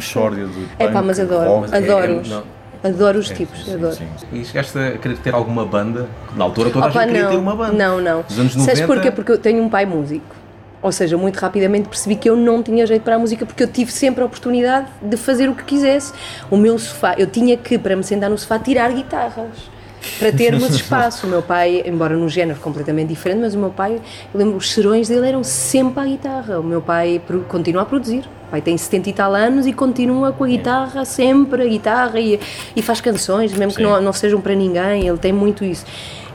[0.79, 2.43] É pá, mas adoro, é- os, não.
[2.83, 3.93] adoro os É, tipos, sim, adoro.
[3.93, 4.07] sim.
[4.33, 6.07] E chegaste a querer ter alguma banda?
[6.35, 7.73] Na altura toda a Opa, gente queria não, ter uma banda.
[7.73, 8.25] não, não.
[8.27, 8.87] Nos anos Sabes 90...
[8.87, 9.11] porquê?
[9.11, 10.35] Porque eu tenho um pai músico.
[10.81, 13.67] Ou seja, muito rapidamente percebi que eu não tinha jeito para a música porque eu
[13.67, 16.11] tive sempre a oportunidade de fazer o que quisesse.
[16.49, 19.69] O meu sofá, eu tinha que, para me sentar no sofá, tirar guitarras.
[20.17, 21.27] Para termos espaço.
[21.27, 24.01] O meu pai, embora num género completamente diferente, mas o meu pai,
[24.33, 26.59] eu lembro, os serões dele eram sempre à guitarra.
[26.59, 28.23] O meu pai continua a produzir.
[28.47, 32.19] O pai tem 70 e tal anos e continua com a guitarra, sempre a guitarra,
[32.19, 32.39] e,
[32.75, 33.83] e faz canções, mesmo que Sim.
[33.83, 35.85] não, não sejam para ninguém, ele tem muito isso.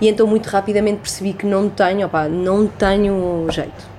[0.00, 3.93] E então muito rapidamente percebi que não tenho, opá, não tenho jeito.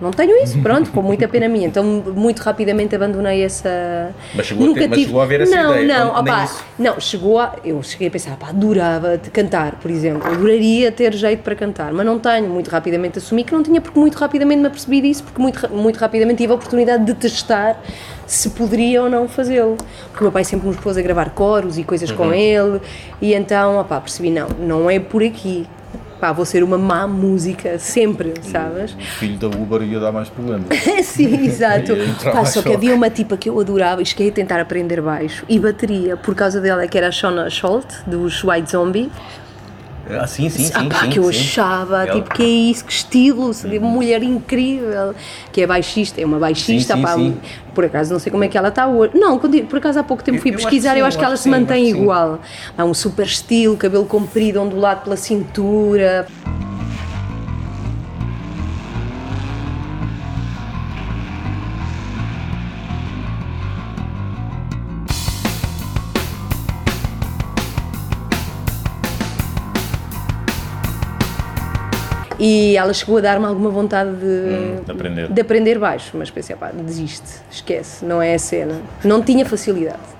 [0.00, 1.66] Não tenho isso, pronto, com muita pena minha.
[1.66, 4.14] Então muito rapidamente abandonei essa.
[4.34, 6.64] Mas chegou a ter- mas chegou a haver essa não, ideia, Não, opá, isso?
[6.78, 7.54] não, chegou a.
[7.64, 10.26] Eu cheguei a pensar, pá, adorava de cantar, por exemplo.
[10.30, 12.48] Adoraria ter jeito para cantar, mas não tenho.
[12.48, 15.96] Muito rapidamente assumi que não tinha, porque muito rapidamente me apercebi disso, porque muito, muito
[15.98, 17.80] rapidamente tive a oportunidade de testar
[18.26, 19.76] se poderia ou não fazê-lo.
[20.10, 22.80] Porque o meu pai sempre nos pôs a gravar coros e coisas com ele,
[23.22, 25.66] e então, opá, percebi, não, não é por aqui.
[26.20, 28.92] Pá, vou ser uma má música, sempre, sabes?
[28.94, 30.66] O filho da Uber ia dar mais problemas.
[31.04, 31.92] Sim, exato.
[32.32, 35.44] Pá, só que havia uma tipa que eu adorava e cheguei a tentar aprender baixo
[35.48, 39.10] e bateria por causa dela, que era a Shona Scholt, dos White Zombie.
[40.08, 40.72] Ah, sim, sim, sim.
[40.74, 41.30] ah, pá, sim, que eu sim.
[41.30, 45.14] achava, Ela- tipo, que é isso, que estilo, de mulher incrível,
[45.52, 47.36] que é baixista, é uma baixista, Sim, sim, pá, sim.
[47.74, 49.12] por acaso não sei como é que ela está hoje.
[49.16, 51.34] Não, por acaso há pouco tempo fui eu acho pesquisar, eu acho eu que ela
[51.34, 52.40] acho se mantém acho igual.
[52.78, 56.26] Há um super estilo, cabelo comprido, ondulado pela cintura.
[72.38, 75.28] E ela chegou a dar-me alguma vontade de, de aprender.
[75.28, 78.80] de aprender baixo, mas pensei, pá, desiste, esquece, não é a cena.
[79.04, 80.15] Não tinha facilidade.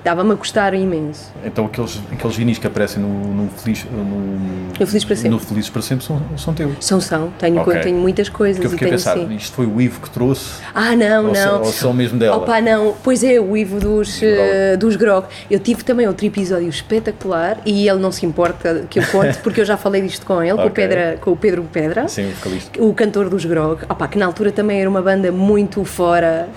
[0.00, 1.30] Estava-me a custar imenso.
[1.44, 5.30] Então aqueles, aqueles vinis que aparecem no, no, Feliz, no, No Felizes para Sempre.
[5.30, 6.72] no Felizes para Sempre são, são teus.
[6.80, 7.74] São, são, tenho, Ok.
[7.74, 9.36] co- tenho muitas coisas Porque eu e fiquei a pensar, sim.
[9.36, 11.34] isto foi o Ivo que trouxe, Ah, não, ou, não.
[11.34, 12.38] são- ou são mesmo dela?
[12.38, 14.32] Opa, não, pois é, o Ivo dos, Grog.
[14.40, 15.26] eh, dos Grog.
[15.50, 19.60] Eu tive também outro episódio espetacular e ele não se importa que eu conte, porque
[19.60, 20.70] eu já falei disto com ele, com, o.
[20.70, 22.08] Pedra, com o Pedro Pedra.
[22.08, 22.32] Sim,
[22.78, 26.48] o o cantor dos Grog, opa, que na altura também era uma banda muito fora,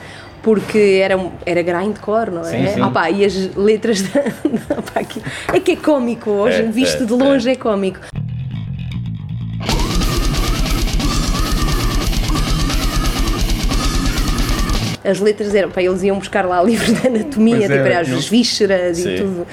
[0.44, 2.44] porque era, era grindcore, não é?
[2.44, 2.82] Sim, sim.
[2.82, 4.20] Opa, e as letras da,
[4.78, 5.00] opa,
[5.54, 8.02] é que é cómico hoje, É, visto é, de longe é, cómico.
[15.06, 18.18] As letras eram, pá, eles iam buscar lá livros de anatomia, Pois tipo, era, eram
[18.18, 19.16] as vísceras e Sim.
[19.18, 19.48] tudo.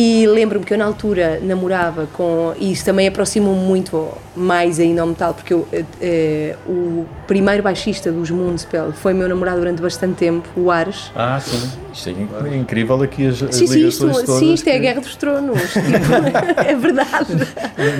[0.00, 2.54] E lembro-me que eu na altura namorava com.
[2.56, 7.64] E isso também aproximou-me muito mais ainda ao metal, porque eu, eh, eh, o primeiro
[7.64, 11.10] baixista dos Moonspell foi meu namorado durante bastante tempo, o Ares.
[11.16, 11.68] Ah, sim.
[11.92, 14.38] Isto é é incrível aqui as, as Sim, sim, isto, todas.
[14.38, 15.60] sim, isto é a Guerra dos Tronos.
[15.72, 17.34] tipo, é verdade.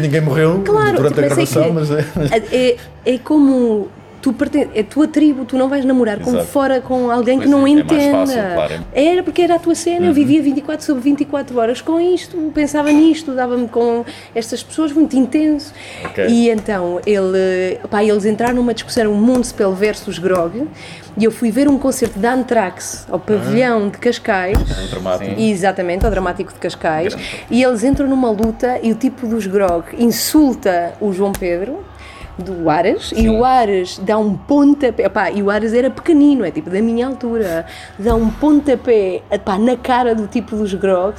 [0.01, 2.77] Ninguém morreu Claro, durante a tipo, mas é gravação, mas que- é...
[3.05, 3.89] é, é como
[4.29, 7.47] tu perten é a tua tribo, tu não vais namorar com fora com alguém que
[7.47, 8.19] Pois não é, é entenda.
[8.19, 8.75] fácil, claro.
[8.75, 8.81] Uhum.
[8.93, 12.91] Era porque era a tua cena, eu vivia 24 sobre 24 horas com isto, pensava
[12.93, 14.05] nisto, dava-me com
[14.35, 15.73] estas pessoas muito intenso.
[16.05, 16.27] Ok.
[16.29, 20.67] E então ele, pá, eles entraram numa discussão Moonspell versus Grog.
[21.17, 24.57] E eu fui ver um concerto da Anthrax ao pavilhão de Cascais.
[24.57, 25.41] Um dramático.
[25.41, 27.17] Exatamente, ao Dramático de Cascais.
[27.51, 31.85] E eles entram numa luta e o tipo dos Grog insulta o João Pedro.
[32.39, 36.51] Do Aras, e o Aras dá um pontapé, epá, e o Aras era pequenino, é
[36.53, 37.67] tipo da minha altura,
[37.99, 41.15] dá um pontapé epá, na cara do tipo dos Grog,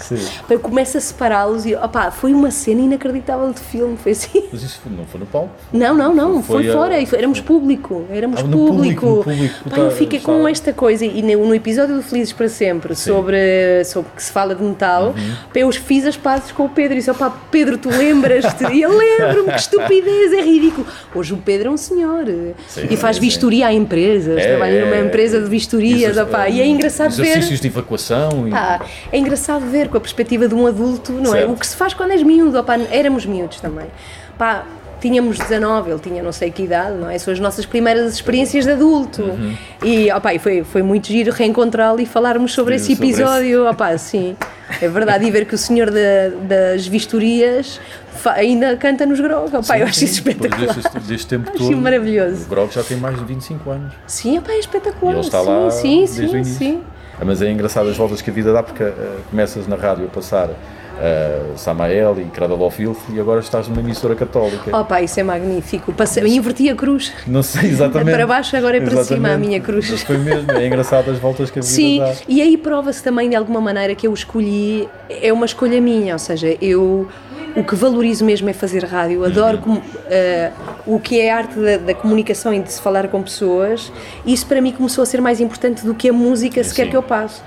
[0.48, 4.44] pá, começa a separá-los e opá, foi uma cena inacreditável de filme, foi assim.
[4.52, 5.50] Mas isso não foi no palco?
[5.74, 9.06] Não, não, não, foi, Foi, fora, foi- éramos público, éramos Ah, público.
[9.06, 12.32] público, público, Pá, eu tá- fiquei com esta coisa, e no, no episódio do Felizes
[12.32, 15.36] para Sempre, sobre, sobre que se fala de metal, Uhum.
[15.54, 18.64] pá, eu fiz as pazes com o Pedro e disse: opá, Pedro, tu lembras-te?
[18.72, 20.88] E eu lembro-me, que estupidez, é ridículo.
[21.14, 22.26] Hoje o Pedro é um senhor
[22.90, 23.22] e faz sim.
[23.22, 27.24] vistoria a empresas, É, trabalha numa é, empresa de vistorias, Isso, e é engraçado ver.
[27.24, 28.52] Exercícios de evacuação e...
[28.52, 28.82] Pá,
[29.12, 31.40] é engraçado ver com a perspectiva de um adulto, não é?
[31.40, 31.52] Certo.
[31.52, 33.88] O que se faz quando és miúdo, opá, éramos miúdos também.
[34.38, 34.66] pá,
[35.00, 37.18] tínhamos 19, ele tinha não sei que idade, não é?
[37.18, 39.24] São as nossas primeiras experiências de adulto.
[39.24, 39.56] Uhum.
[39.84, 43.22] E, opá, e foi, foi muito giro reencontrá-lo e falarmos sobre esse Sobre esse.
[43.22, 43.70] episódio.
[43.70, 44.36] Opá, sim,
[44.82, 45.26] é verdade.
[45.26, 47.80] E ver que o senhor da- das vistorias
[48.36, 49.54] ainda canta nos grogos.
[49.54, 50.74] Opá, eu acho isso espetacular.
[50.76, 51.78] deste, deste tempo Acho todo.
[51.78, 52.44] maravilhoso.
[52.46, 53.94] O Grog já tem mais de 25 anos.
[54.08, 55.14] Sim, opá, é E espetacular.
[55.14, 56.56] ele está sim, lá sim, sim, início.
[56.58, 56.82] sim.
[57.22, 58.94] Ah, Mas é engraçado as voltas que a vida dá porque ah,
[59.30, 60.50] começas na rádio a passar
[61.02, 64.76] ah, Samael e Filth e agora estás numa emissora católica.
[64.78, 65.94] Opa, isso é magnífico.
[65.94, 67.14] Passei, inverti a cruz.
[67.26, 68.16] Não sei exatamente.
[68.16, 69.48] Para baixo, agora é para cima a Exatamente.
[69.48, 69.90] minha cruz.
[69.90, 72.14] Mas Foi mesmo, é engraçado as voltas que a vida Sim, dá.
[72.28, 76.20] e aí prova-se também de alguma maneira que eu escolhi, é uma escolha minha, ou
[76.20, 77.08] seja, eu
[77.56, 79.60] o que valorizo mesmo é fazer rádio, adoro
[80.08, 80.52] eh,
[80.86, 83.92] o que é a arte da, da comunicação e de se falar com pessoas,
[84.26, 86.90] isso para mim começou a ser mais importante do que a música sequer Sim.
[86.92, 87.44] que eu passo.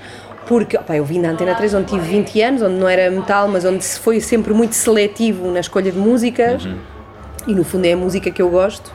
[0.47, 3.47] Porque opa, eu vim da Antena 3 onde tive 20 anos, onde não era metal,
[3.47, 6.65] mas onde se foi sempre muito seletivo na escolha de músicas.
[6.65, 6.77] Uhum.
[7.47, 8.91] E no fundo é a música que eu gosto.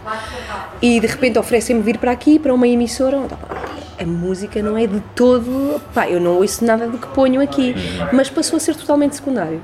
[0.81, 3.49] E de repente oferecem-me vir para aqui, para uma emissora, onde opá,
[3.99, 5.81] a música não é de todo.
[5.93, 7.75] Pá, eu não ouço nada do que ponho aqui.
[8.13, 9.61] Mas passou a ser totalmente secundário.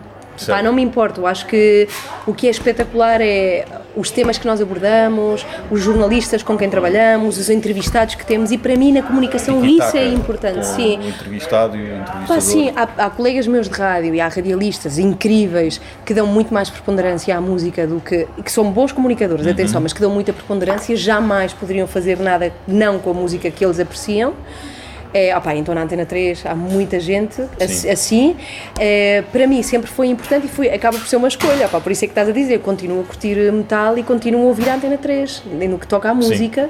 [0.47, 1.27] Pá, não me importo.
[1.27, 1.89] Acho que
[2.27, 3.65] o que é espetacular é
[3.97, 8.51] os temas que nós abordamos, os jornalistas com quem trabalhamos, os entrevistados que temos.
[8.51, 10.67] E para mim, na comunicação, isso é importante.
[10.67, 10.99] Sim.
[10.99, 12.27] O entrevistado e o entrevistador.
[12.27, 16.53] Pá, sim, há, há colegas meus de rádio e há radialistas incríveis que dão muito
[16.53, 18.27] mais preponderância à música do que.
[18.43, 22.99] que são bons comunicadores, atenção, mas que dão muita preponderância, jamais poderiam fazer nada não
[22.99, 24.35] com a música que eles apreciam.
[25.17, 27.37] É, opá, então na Antena 3 há muita gente
[27.69, 27.89] Sim.
[27.89, 28.37] assim.
[28.81, 31.67] É, para mim sempre foi importante e foi, acaba por ser uma escolha.
[31.67, 34.47] Opá, por isso é que estás a dizer, continuo a curtir metal e continuo a
[34.47, 36.69] ouvir a Antena 3 no que toca à música.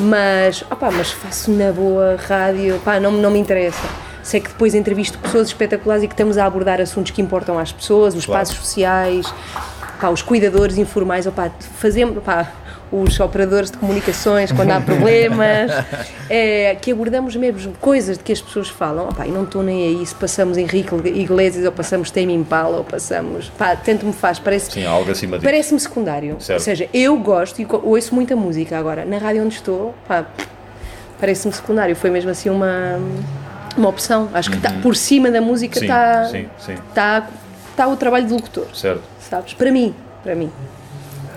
[0.00, 3.86] Mas, opá, mas faço na boa rádio, opá, não, não me interessa.
[4.22, 7.70] Sei que depois entrevisto pessoas espetaculares e que estamos a abordar assuntos que importam às
[7.70, 8.42] pessoas, os Claro.
[8.42, 9.26] espaços sociais,
[9.98, 12.50] opá, os cuidadores informais, opá, fazemos, opá,
[13.02, 15.72] os operadores de comunicações quando há problemas,
[16.30, 20.06] é, que abordamos mesmo coisas de que as pessoas falam, opá, não estou nem aí
[20.06, 24.70] se passamos Henrique Iglesias ou passamos Tame Impala ou passamos, pá, tanto me faz, parece
[24.70, 25.38] Sim, algo acima.
[25.40, 26.36] Parece-me secundário.
[26.38, 26.58] Certo.
[26.58, 29.04] Ou seja, eu gosto e ouço muita música agora.
[29.04, 30.26] Na rádio onde estou, pá,
[31.18, 31.96] parece-me secundário.
[31.96, 32.98] Foi mesmo assim uma,
[33.76, 34.28] uma opção.
[34.32, 35.84] Acho que tá, por cima da música Uhum.
[35.84, 37.28] Está tá,
[37.76, 39.02] tá o trabalho de locutor, Certo.
[39.18, 39.52] sabes?
[39.54, 40.50] Para mim, para mim.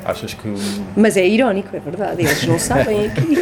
[0.07, 0.55] Achas que o-
[0.95, 2.21] Mas é irónico, é verdade.
[2.21, 3.35] Eles não sabem aqui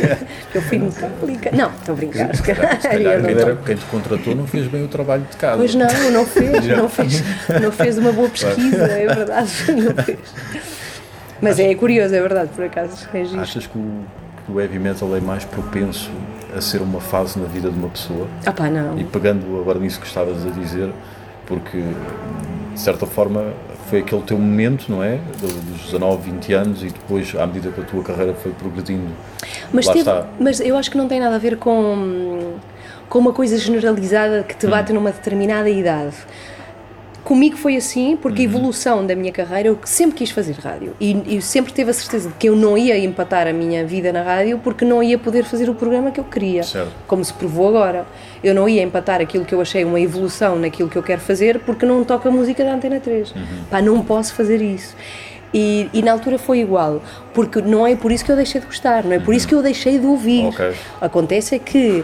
[0.52, 1.52] que eu fui metálica.
[1.56, 2.36] Não, estou a brincar.
[2.36, 5.38] se calhar Eu a não era quem te contratou não fez bem o trabalho de
[5.38, 5.58] casa.
[5.58, 7.24] Pois não, não fez, não fez,
[7.62, 10.18] não fez uma boa pesquisa, é verdade, não fez.
[11.40, 13.40] Mas é curioso, é verdade, por acaso, é giro.
[13.42, 14.04] Achas que o,
[14.46, 16.10] que o heavy metal é mais propenso
[16.58, 18.28] a ser uma fase na vida de uma pessoa?
[18.44, 18.98] Ah pá, não.
[18.98, 20.90] E pegando agora nisso que estavas a dizer,
[21.46, 21.78] porque
[22.74, 23.54] de certa forma
[23.90, 25.18] foi aquele teu momento, não é?
[25.40, 29.08] Do- Dos 19, 20 anos e depois, à medida que a tua carreira foi progredindo,
[29.72, 30.04] Mas, teve-
[30.40, 32.54] mas eu acho que não tem nada a ver com,
[33.10, 36.16] com uma coisa generalizada que te bate numa determinada idade.
[37.26, 38.48] Comigo foi assim, porque Uhum.
[38.48, 40.94] a evolução da minha carreira, eu sempre quis fazer rádio.
[41.02, 44.14] E, e sempre teve a certeza de que eu não ia empatar a minha vida
[44.14, 46.62] na rádio porque não ia poder fazer o programa que eu queria.
[46.64, 46.92] Certo.
[47.08, 48.06] Como se provou agora.
[48.44, 51.60] Eu não ia empatar aquilo que eu achei uma evolução naquilo que eu quero fazer
[51.62, 53.32] porque não toca a música da Antena 3.
[53.32, 53.42] Uhum.
[53.72, 54.96] Pá, não posso fazer isso.
[55.52, 57.02] E, e na altura foi igual,
[57.34, 59.56] porque não é por isso que eu deixei de gostar, não é por isso que
[59.56, 60.42] eu deixei de ouvir.
[60.42, 60.50] Uhum.
[60.50, 60.74] Ok.
[61.00, 62.04] Acontece é que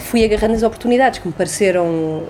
[0.00, 2.24] fui agarrando as oportunidades que me pareceram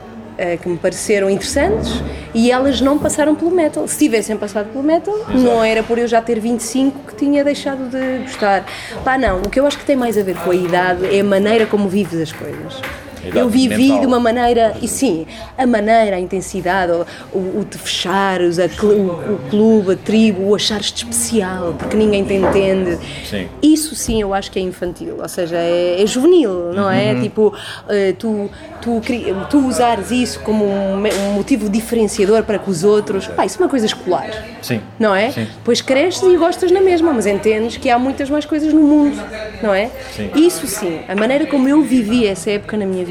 [0.62, 2.02] que me pareceram interessantes
[2.34, 3.86] e elas não passaram pelo metal.
[3.86, 7.90] Se tivessem passado pelo metal, não era por eu já ter 25 que tinha deixado
[7.90, 8.64] de gostar.
[9.04, 11.20] Pá, não, o que eu acho que tem mais a ver com a idade é
[11.20, 12.80] a maneira como vives as coisas.
[13.24, 14.00] Eu vivi mental.
[14.00, 17.06] de uma maneira, e sim, a maneira, a intensidade, o,
[17.36, 22.24] o, o te fechares, a o, o clube, a tribo, o achares-te especial, porque ninguém
[22.24, 22.98] te entende.
[23.24, 23.48] Sim.
[23.62, 27.12] Isso sim eu acho que é infantil, ou seja, é, é juvenil, não é?
[27.12, 27.22] Uhum.
[27.22, 27.54] Tipo,
[27.88, 28.50] eh, tu,
[28.80, 29.00] tu,
[29.48, 33.26] tu usares isso como um, um motivo diferenciador para que os outros.
[33.28, 34.30] Pá, isso é uma coisa escolar.
[34.62, 34.80] Sim.
[34.98, 35.30] Não é?
[35.30, 35.46] Sim.
[35.64, 39.22] Pois cresces e gostas na mesma, mas entendes que há muitas mais coisas no mundo,
[39.62, 39.90] não é?
[40.14, 40.30] Sim.
[40.34, 43.09] Isso sim, a maneira como eu vivi essa época na minha vida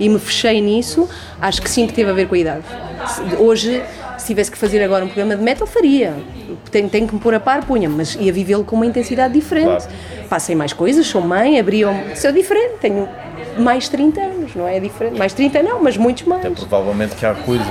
[0.00, 1.08] e me fechei nisso,
[1.40, 2.62] acho que sim que teve a ver com a idade.
[3.06, 3.82] Se- Hoje,
[4.18, 6.14] se tivesse que fazer agora um programa de metal, faria.
[6.70, 9.66] Tenho, tenho que me pôr a par, punha, mas ia vivê-lo com uma intensidade diferente.
[9.86, 10.28] Claro.
[10.28, 11.94] Passei mais coisas, sou mãe, abriam.
[12.16, 13.08] Sou diferente, tenho
[13.58, 15.18] mais 30 anos, não é diferente?
[15.18, 16.44] Mais 30 não, mas muitos mais.
[16.44, 17.66] É provavelmente que há coisas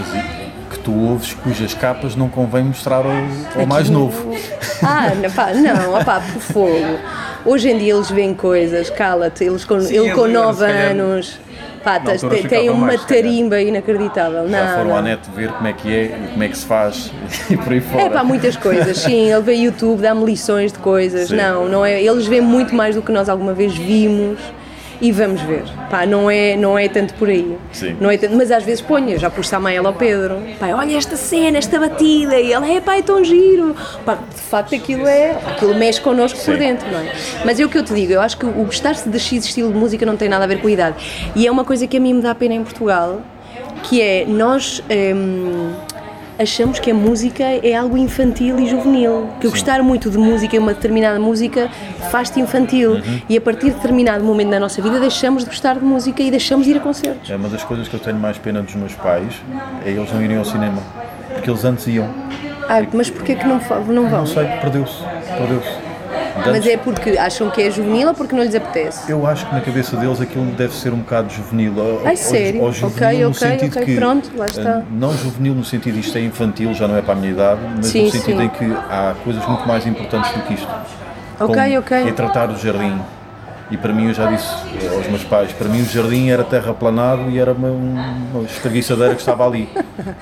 [0.70, 4.34] que tu ouves cujas capas não convém mostrar ao, ao mais novo.
[4.82, 7.00] Ah, não, pá, não, opá, por fogo.
[7.46, 10.54] Hoje em dia eles veem coisas, cala-te, eles com, Sim, ele eles com agora, 9
[10.54, 10.96] se calhar,
[11.92, 13.24] altura tem, tem uma se calhar.
[13.24, 14.48] tarimba inacreditável.
[14.50, 14.98] Já Não, foram não.
[14.98, 17.12] à net ver como é que é, como é que se faz
[17.50, 18.04] e por aí fora.
[18.04, 19.30] É pá, muitas coisas, sim.
[19.32, 21.30] Ele vê YouTube, dá-me lições de coisas.
[21.30, 21.36] Sim.
[21.36, 22.02] Não, não é.
[22.02, 24.40] Eles veem muito mais do que nós alguma vez vimos
[25.02, 25.64] e vamos ver.
[25.90, 27.58] Pá, não é, não é tanto por aí.
[27.72, 27.96] Sim.
[28.00, 30.42] Não é tanto, mas às vezes ponho, já pus Samael ao Pedro.
[30.60, 32.40] Pá, olha esta cena, esta batida.
[32.40, 33.76] E ele, é pá, é tão giro.
[34.06, 35.32] Pá, de facto aquilo é.
[35.32, 36.60] Aquilo mexe connosco por Sim.
[36.60, 37.12] dentro, não é?
[37.46, 39.72] Mas é o que eu te digo, eu acho que o gostar-se de X estilo
[39.72, 40.96] de música não tem nada a ver com a idade.
[41.36, 43.22] E é uma coisa que a mim me dá pena em Portugal,
[43.84, 44.82] que é nós.
[45.16, 45.74] hum,
[46.44, 49.30] achamos que a música é algo infantil e juvenil.
[49.40, 51.70] Que o gostar muito de música, uma determinada música,
[52.12, 52.92] faz-te infantil.
[52.94, 53.22] Uhum.
[53.28, 56.30] E a partir de determinado momento da nossa vida deixamos de gostar de música e
[56.30, 57.30] deixamos de ir a concertos.
[57.30, 59.42] É uma das coisas que eu tenho mais pena dos meus pais
[59.86, 60.82] é eles não irem ao cinema.
[61.34, 62.08] Porque eles antes iam.
[62.70, 64.20] Ah, mas porquê que não, não vão?
[64.20, 65.04] Não sei, perdeu-se.
[65.38, 65.83] Perdeu-se.
[66.36, 69.12] Mas Antes- é porque acham que é juvenil ou porque não lhes apetece?
[69.12, 71.74] Eu acho que na cabeça deles aquilo deve ser um bocado juvenil.
[72.04, 72.62] Ai, ou- sério?
[72.62, 74.70] ou juvenil Ok, ok, ok, que, pronto, lá está.
[74.80, 77.60] eh, Não juvenil no sentido isto é infantil, já não é para a minha idade,
[77.76, 78.46] mas Sim, no sentido sim.
[78.46, 80.68] em que há coisas muito mais importantes do que isto.
[81.40, 82.10] Ok, ok.
[82.10, 83.00] É tratar o jardim.
[83.74, 84.48] E para mim, eu já disse
[84.96, 89.20] aos meus pais, para mim o jardim era terraplanado e era uma, uma espreguiçadeira que
[89.22, 89.68] estava ali.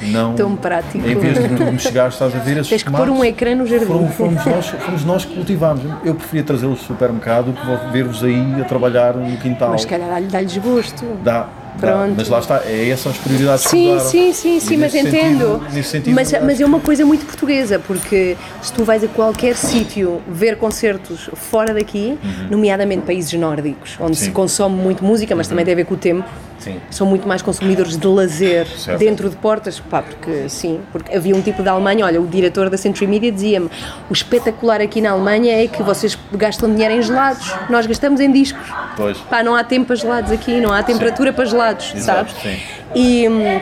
[0.03, 1.05] Não, Tão prático.
[1.05, 3.53] Em vez de tu me chegares, estás a ver esses Tens que pôr um ecrã
[3.53, 3.87] no jardim.
[3.87, 5.81] foram- fomos, nós, fomos nós que cultivámos.
[6.05, 9.71] Eu preferia trazê-los do supermercado do que ver-vos aí a trabalhar no quintal.
[9.71, 11.03] Mas se calhar dá- dá-lhes gosto.
[11.21, 11.47] Dá,
[11.79, 12.13] Pronto.
[12.17, 14.09] mas lá está, é essas são as prioridades que Sim, mudaram.
[14.09, 15.61] sim, sim, sim, mas nesse entendo.
[15.71, 19.55] sentido- sentido, mas, mas é uma coisa muito portuguesa, porque se tu vais a qualquer
[19.55, 22.17] sítio ver concertos fora daqui,
[22.49, 24.25] nomeadamente países nórdicos, onde se Uhum.
[24.25, 24.27] Sim.
[24.27, 24.33] Uhum.
[24.33, 26.27] consome muito música, mas também tem a ver com o tempo,
[26.61, 26.79] Sim.
[26.89, 28.99] são muito mais consumidores de lazer Certo.
[28.99, 32.69] dentro de portas, pá, porque sim, porque havia um tipo da Alemanha, olha, o diretor
[32.69, 33.69] da Century Media dizia-me,
[34.09, 38.31] o espetacular aqui na Alemanha é que vocês gastam dinheiro em gelados, nós gastamos em
[38.31, 38.61] discos.
[38.95, 39.17] Pois.
[39.17, 42.43] Pá, não há tempo para gelados aqui, não há temperatura para gelados, Exato, sabes?
[42.43, 42.59] sim.
[42.95, 43.61] E, hum,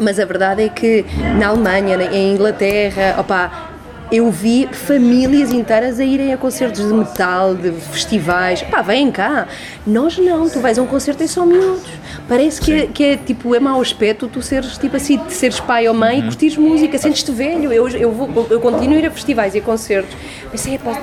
[0.00, 1.04] mas a verdade é que
[1.38, 3.70] na Alemanha, em Inglaterra, opá,
[4.12, 8.62] eu vi famílias inteiras a irem a concertos de metal, de festivais.
[8.62, 9.48] Pá, vêm cá.
[9.86, 11.88] Nós não, tu vais a um concerto e são miúdos.
[12.28, 15.86] Parece que é, que é tipo, é mau aspecto tu seres tipo assim, seres pai
[15.88, 16.26] ou mãe e Uhum.
[16.26, 17.72] curtires música, sentes-te velho.
[17.72, 20.16] Eu, eu, vou, eu continuo a ir a festivais e a concertos.
[20.50, 20.94] Pensei, pá,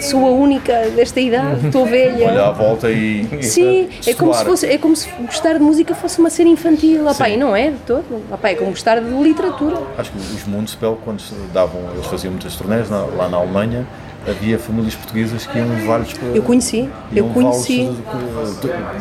[0.00, 2.28] sou a única desta idade, estou velha.
[2.28, 3.26] Olha à volta e.
[3.42, 7.02] Sim, é como, se fosse, é como se gostar de música fosse uma cena infantil.
[7.08, 7.32] Opá, Sim.
[7.32, 8.04] e não é de todo.
[8.30, 9.76] Opá, é como gostar de literatura.
[9.96, 13.86] Acho que os Mundspell, quando se davam, eles faziam muitas turnés na- lá na Alemanha,
[14.26, 16.02] havia famílias portuguesas que iam para.
[16.34, 17.90] Eu conheci, eu conheci.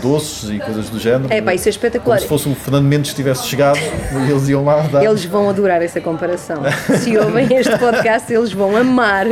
[0.02, 1.28] doces e coisas do género.
[1.30, 2.18] É pá, isso é espetacular.
[2.18, 5.04] Como se fosse o Fernando Mendes tivesse chegado e eles iam lá dar.
[5.04, 6.58] Eles vão adorar essa comparação.
[7.00, 9.26] Se ouvem este podcast, eles vão amar.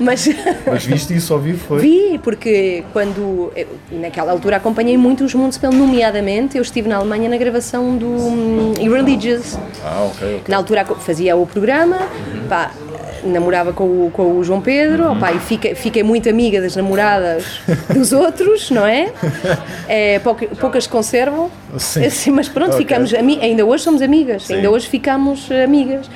[0.00, 0.28] Mas
[0.66, 1.80] Mas viste isso ao vivo, foi?
[1.80, 3.52] vi, porque quando.
[3.56, 8.06] eu, naquela altura acompanhei muito os Municipal, nomeadamente eu estive na Alemanha na gravação do
[8.06, 9.58] hum, Irreligious.
[9.84, 10.42] Ah, ok, ok.
[10.48, 11.98] Na altura fazia o programa,
[12.48, 12.70] pá,
[13.24, 17.44] namorava com o, com o João Pedro, opá, e fica, fiquei muito amiga das namoradas
[17.92, 19.10] dos outros, não é?
[19.88, 22.04] É, pouca- poucas se conservam, Sim.
[22.06, 22.78] Assim, mas pronto, Ok.
[22.78, 24.54] ficamos, ainda hoje somos amigas, Sim.
[24.56, 26.08] ainda hoje ficamos amigas,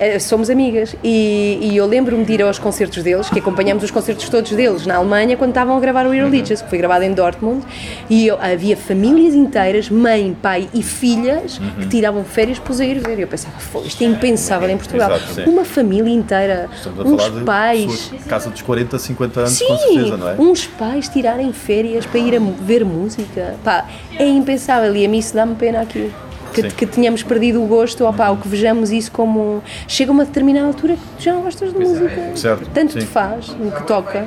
[0.00, 0.96] Eh, somos amigas.
[1.04, 4.84] E, e eu lembro-me de ir aos concertos deles, que acompanhamos os concertos todos deles
[4.84, 7.62] na Alemanha, quando estavam a gravar o Irreligious, que foi gravado em Dortmund,
[8.10, 12.98] e eu- havia famílias inteiras, mãe, pai e filhas, que tiravam férias para os ir
[12.98, 13.18] ver.
[13.18, 15.12] E eu pensava, "Fô, isto é impensável em Portugal.
[15.14, 15.48] Exato.
[15.48, 17.84] Uma família inteira, Estamos a uns falar de pais.
[17.84, 20.34] pessoas, casa dos 40, 50 anos, Sim, com certeza, não é?
[20.38, 23.86] uns pais tirarem férias para ir a ver música, pá,
[24.18, 26.10] é impensável e a mim isso dá-me pena aqui.
[26.52, 29.62] Que, que tenhamos perdido o gosto, ou, pá, ou que vejamos isso como.
[29.88, 32.36] Chega a uma determinada altura que já não gostas de música.
[32.36, 32.98] Certo, Tanto sim.
[32.98, 34.26] te faz, no que toca.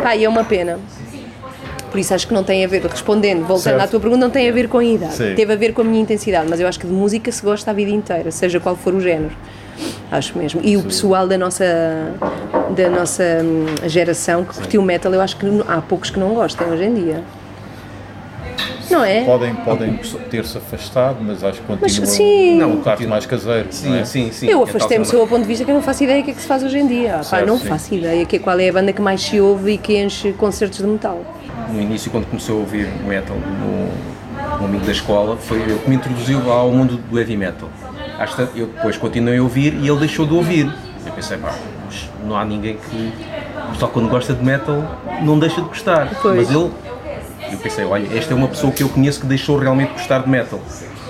[0.00, 0.78] Pá, e é uma pena.
[1.90, 3.80] Por isso acho que não tem a ver, respondendo, voltando Certo.
[3.82, 5.14] à tua pergunta, não tem a ver com a idade.
[5.14, 5.34] Sim.
[5.34, 7.72] Teve a ver com a minha intensidade, mas eu acho que de música se gosta
[7.72, 9.32] a vida inteira, seja qual for o género.
[10.10, 10.60] Acho mesmo.
[10.64, 11.64] E o pessoal da nossa,
[12.76, 16.66] da nossa hum, geração que curtiu metal, eu acho que há poucos que não gostem
[16.68, 17.22] hoje em dia.
[18.90, 19.22] Não é?
[19.24, 22.56] Podem, podem ter-se afastado, mas acho que continuam sim.
[22.58, 23.10] não, um continua.
[23.10, 23.66] mais caseiro.
[23.66, 24.04] não Sim, é?
[24.04, 24.46] sim, sim.
[24.48, 26.32] eu É afastei-me do seu ponto de vista que eu não faço ideia do que
[26.32, 27.12] é que se faz hoje em dia.
[27.18, 27.68] Pá, Certo, não sim.
[27.68, 30.78] faço ideia que, qual é a banda que mais se ouve e que enche concertos
[30.78, 31.20] de metal.
[31.72, 35.88] no início, quando começou a ouvir metal no, um amigo da escola, foi ele que
[35.88, 37.68] me introduziu ao mundo do heavy metal.
[38.20, 40.70] Às tantas, eu depois continuei a ouvir e ele deixou de ouvir.
[41.06, 41.54] Eu pensei, pá,
[41.86, 43.12] mas não há ninguém que.
[43.78, 46.10] Só quando gosta de metal não deixa de gostar.
[46.20, 46.36] Pois.
[46.36, 46.70] Mas ele.
[47.50, 50.18] Eu pensei, olha, esta é uma pessoa que eu conheço que deixou realmente de gostar
[50.18, 50.60] de metal.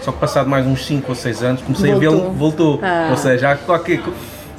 [0.03, 2.11] Só que passado mais uns 5 ou 6 anos comecei a Voltou.
[2.21, 2.81] vê-lo, voltou.
[2.83, 3.09] Ah.
[3.11, 4.01] Ou seja, há qualquer.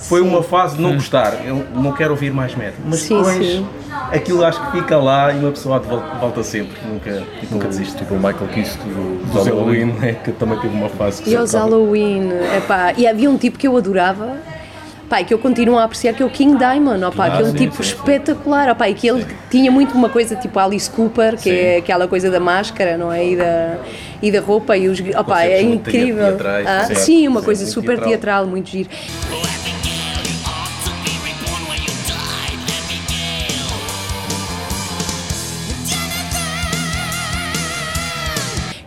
[0.02, 1.46] Foi uma fase de não gostar.
[1.46, 2.80] Eu não quero ouvir mais metal.
[2.86, 3.68] Mas Sim, depois sim.
[4.12, 6.78] aquilo acho que fica lá e uma pessoa volta, sempre.
[6.88, 7.98] Nunca, nunca desiste.
[7.98, 11.36] Tipo o Michael Kiske do, Dos Halloween, né, que também teve uma fase que E
[11.36, 11.60] acaba.
[11.60, 14.38] Halloween, epá, e havia um tipo que eu adorava,
[15.10, 17.46] pá, e que eu continuo a apreciar, que é o King Diamond, opá, que é
[17.46, 17.90] um sim, tipo sim, sim.
[17.96, 22.08] espetacular, opá, e que ele tinha muito uma coisa tipo Alice Cooper, que é aquela
[22.08, 23.26] coisa da máscara, não é?
[23.26, 23.78] E da,
[24.22, 26.38] e da roupa, e os, opá, é incrível.
[26.38, 28.10] teatrais, Ah, sim, uma Sim, coisa super teatral.
[28.10, 28.90] teatral, muito giro.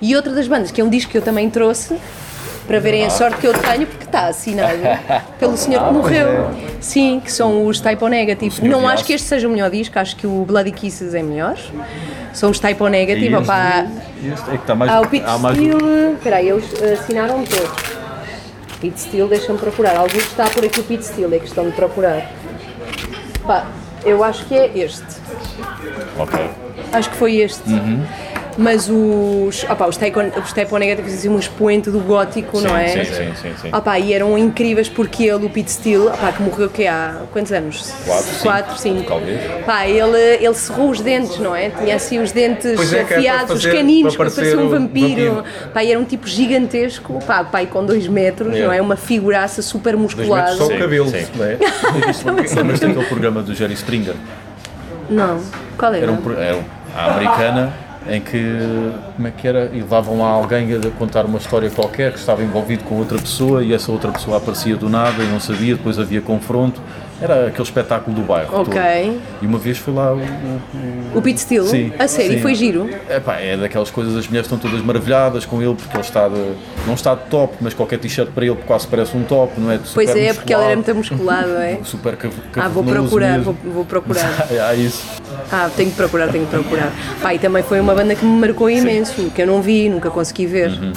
[0.04, 1.96] E outra das bandas, que é um disco que eu também trouxe,
[2.66, 4.76] para verem a sorte que eu tenho, porque está assinado
[5.40, 6.50] pelo senhor que morreu.
[6.78, 8.68] Sim, que são os Typo Negative.
[8.68, 11.56] Não acho que este seja o melhor disco, acho que o Bloody Kisses é melhor.
[12.34, 14.92] São os Typo Negative, E este- é que está mais.
[14.92, 15.78] Há o Pete há mais Steel.
[16.18, 17.94] Espera aí, eles eh, assinaram todos.
[18.82, 19.96] Pete Steel, deixa-me procurar.
[19.96, 22.30] Alguns está por aqui o Pete Steel, é questão de procurar.
[23.46, 23.66] Pá,
[24.04, 25.02] eu acho que é este.
[26.18, 26.38] Ok.
[26.92, 27.70] Acho que foi este.
[27.72, 28.04] Uhum.
[28.56, 32.88] Mas os, opá, os Typo os Typo Negative faziam um expoente do gótico, não é?
[32.88, 33.52] Sim, sim, sim.
[33.62, 33.68] sim.
[33.74, 37.50] Opá, e eram incríveis porque ele, o Pete Steele, opá, que morreu que há quantos
[37.52, 37.92] anos?
[38.06, 39.02] Quatro, cinco, Quatro, cinco.
[39.08, 39.64] talvez.
[39.64, 41.70] Pá, ele, ele cerrou os dentes, não é?
[41.70, 44.68] Tinha assim os dentes Pois é, é afiados, os fazer- caninos, para que parecia um
[44.68, 45.34] parecer um vampiro.
[45.34, 45.82] vampiro.
[45.82, 48.64] E era um tipo gigantesco, pá, pai com dois metros, É.
[48.64, 48.80] não é?
[48.80, 50.52] Uma figuraça super musculada.
[50.56, 51.26] Só o Sim, cabelo, sim.
[51.34, 51.58] não é?
[52.56, 54.14] Lembras daquele programa do Jerry Springer?
[55.10, 55.40] Não,
[55.76, 56.04] qual era?
[56.04, 56.64] Era, um, era um-
[56.96, 57.72] a americana
[58.08, 62.12] em que, como é que era, e levavam lá alguém a contar uma história qualquer
[62.12, 65.40] que estava envolvido com outra pessoa e essa outra pessoa aparecia do nada e não
[65.40, 66.80] sabia, depois havia confronto.
[67.20, 68.72] Era aquele espetáculo do bairro Ok.
[68.74, 69.20] todo.
[69.40, 70.18] E uma vez foi lá o...
[70.18, 71.66] o- O Pete Steele?
[71.68, 72.40] Sim, A sério, sim.
[72.42, 72.90] foi giro?
[73.08, 76.52] Epá, é daquelas coisas, as mulheres estão todas maravilhadas com ele porque ele está de,
[76.86, 79.78] não está de top, mas qualquer t-shirt para ele quase parece um top, não é?
[79.78, 81.78] De Pois super é, porque ele era muito musculado, musculado, é?
[81.84, 84.46] Super cav Ah, vou procurar, vou, vou procurar.
[84.60, 85.04] Ah, isso.
[85.52, 86.92] Ah, tenho que procurar, tenho que procurar.
[87.22, 90.10] Pá, e também foi uma banda que me marcou imenso, que eu não vi, nunca
[90.10, 90.70] consegui ver.
[90.70, 90.92] Uhum.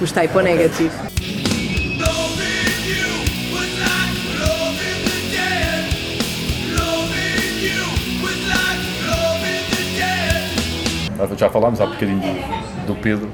[0.00, 0.90] Os Typo Negative.
[11.36, 13.30] Já falámos há bocadinho do, do Pedro,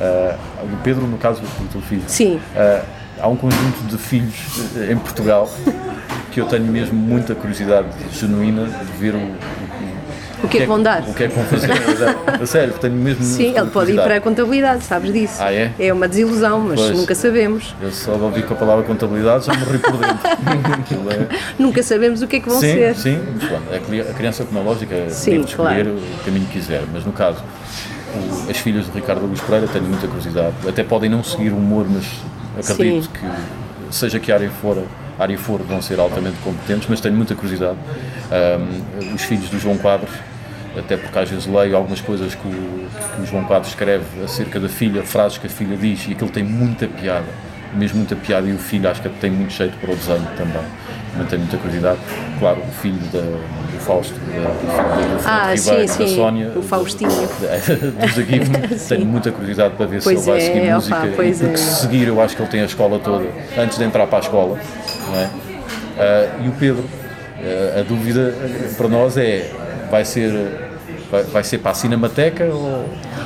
[0.00, 2.04] ah, do Pedro no caso do teu filho.
[2.06, 2.40] Sim.
[2.54, 2.82] Ah,
[3.20, 4.34] há um conjunto de filhos
[4.76, 5.48] eh, em Portugal
[6.30, 9.34] que eu tenho mesmo muita curiosidade genuína de ver o,
[10.42, 11.02] O que é que vão dar?
[11.02, 11.70] O que é que vão fazer?
[12.42, 15.36] a sério, tenho mesmo Sim, ele pode ir para a contabilidade, sabes disso?
[15.40, 15.72] Ah, é?
[15.78, 16.96] É uma desilusão, mas Pois.
[16.96, 17.74] nunca sabemos.
[17.80, 20.16] Eu só de ouvir com a palavra contabilidade já morri por dentro.
[21.10, 22.94] É- Nunca sabemos o que é que vão sim, ser.
[22.96, 25.84] sim, mas pronto, a cri- a criança, como é lógico, é Sim, livre de escolher
[25.84, 25.98] claro.
[26.20, 27.42] o caminho que quiser, mas no caso,
[28.14, 30.54] o- as filhas de Ricardo Augusto Pereira tenho muita curiosidade.
[30.68, 32.04] Até podem não seguir o humor, mas
[32.70, 33.10] acredito Sim.
[33.12, 34.82] que, seja que área for,
[35.18, 37.76] área for, vão ser altamente competentes, mas tenho muita curiosidade.
[38.30, 40.10] Ahm, os filhos do João Quadros,
[40.78, 42.86] até porque às vezes leio algumas coisas que o,
[43.16, 46.30] que o João Quadros escreve acerca da filha, frases que a filha diz, e aquilo
[46.30, 47.26] tem muita piada,
[47.74, 50.62] mesmo muita piada, e o filho acho que tem muito jeito para o desenho também.
[51.12, 51.98] Também tenho muita curiosidade.
[52.38, 56.08] Claro, o filho da, do Fausto, da, do filho do Fernando Ah, Ribeiro, sim, da
[56.08, 57.10] Sónia, o Faustinho.
[57.10, 61.06] do Gift, tenho muita curiosidade para ver Pois se ele vai é, seguir opá, música.
[61.06, 61.56] e porque é.
[61.56, 63.24] se seguir, eu acho que ele tem a escola toda
[63.56, 64.58] antes de entrar para a escola.
[65.08, 65.30] Não é?
[65.98, 66.84] Ah, e o Pedro,
[67.40, 68.34] ah, a dúvida
[68.76, 69.50] para nós é:
[69.90, 70.32] vai ser,
[71.10, 72.84] vai, vai ser para a Cinemateca ou,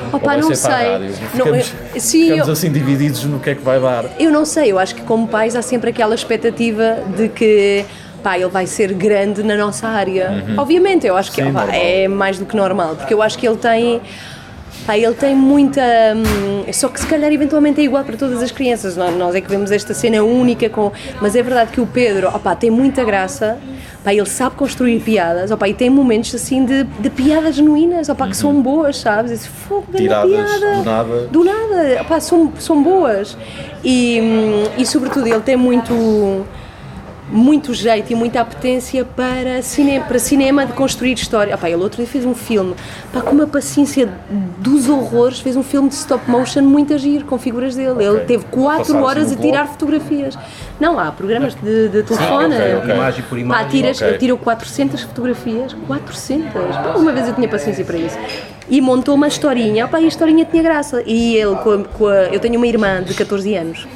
[0.09, 0.93] Opa, ou vai não ser para a sei.
[0.93, 1.09] rádio?
[1.09, 1.15] Não,
[1.47, 4.05] Ficamos, eu- sim, ficamos eu- assim divididos no que é que vai dar.
[4.19, 7.85] Eu não sei, eu acho que como pais há sempre aquela expectativa de que
[8.23, 10.45] pá, ele vai ser grande na nossa área.
[10.59, 11.69] Obviamente, eu acho que Sim, normal.
[11.73, 14.01] é mais do que normal, porque eu acho que ele tem.
[14.87, 15.81] Pá, ele tem muita.
[16.17, 18.97] hum, só que se calhar eventualmente é igual para todas as crianças.
[18.97, 20.91] Nós, é que vemos esta cena única com.
[21.21, 23.59] Mas é verdade que o Pedro opá, tem muita graça.
[24.03, 28.27] Pá, ele sabe construir piadas opá, e tem momentos assim de, de piadas genuínas opá,
[28.27, 29.31] que são boas, sabes?
[29.31, 30.05] Esse fogo da Uhum.
[30.05, 30.77] Tiradas piada.
[30.77, 31.21] do nada.
[31.31, 33.37] Do nada, opá, são, são boas.
[33.85, 36.47] E, hum, e sobretudo ele tem muito
[37.33, 41.55] muito jeito e muita apetência para cinema, para cinema de construir história.
[41.55, 42.75] Opá, ele outro dia fez um filme,
[43.13, 44.09] pá, com uma paciência
[44.59, 48.03] dos horrores, fez um filme de stop motion muito agir, com figuras dele.
[48.05, 50.37] Ele teve 4 Passaram horas a tirar fotografias.
[50.81, 52.55] Não, há programas de, de telefone.
[52.57, 52.95] ok, ok.
[52.95, 53.69] Imagem por Pá, imagem.
[53.71, 54.09] tiras, ok.
[54.09, 56.53] ele tirou 400 fotografias, 400.
[56.53, 58.19] Pá, uma vez eu tinha paciência para isso.
[58.69, 61.03] E montou uma historinha, pá, e a historinha tinha graça.
[61.07, 63.87] E ele, com a- com a- eu tenho uma irmã de 14 anos.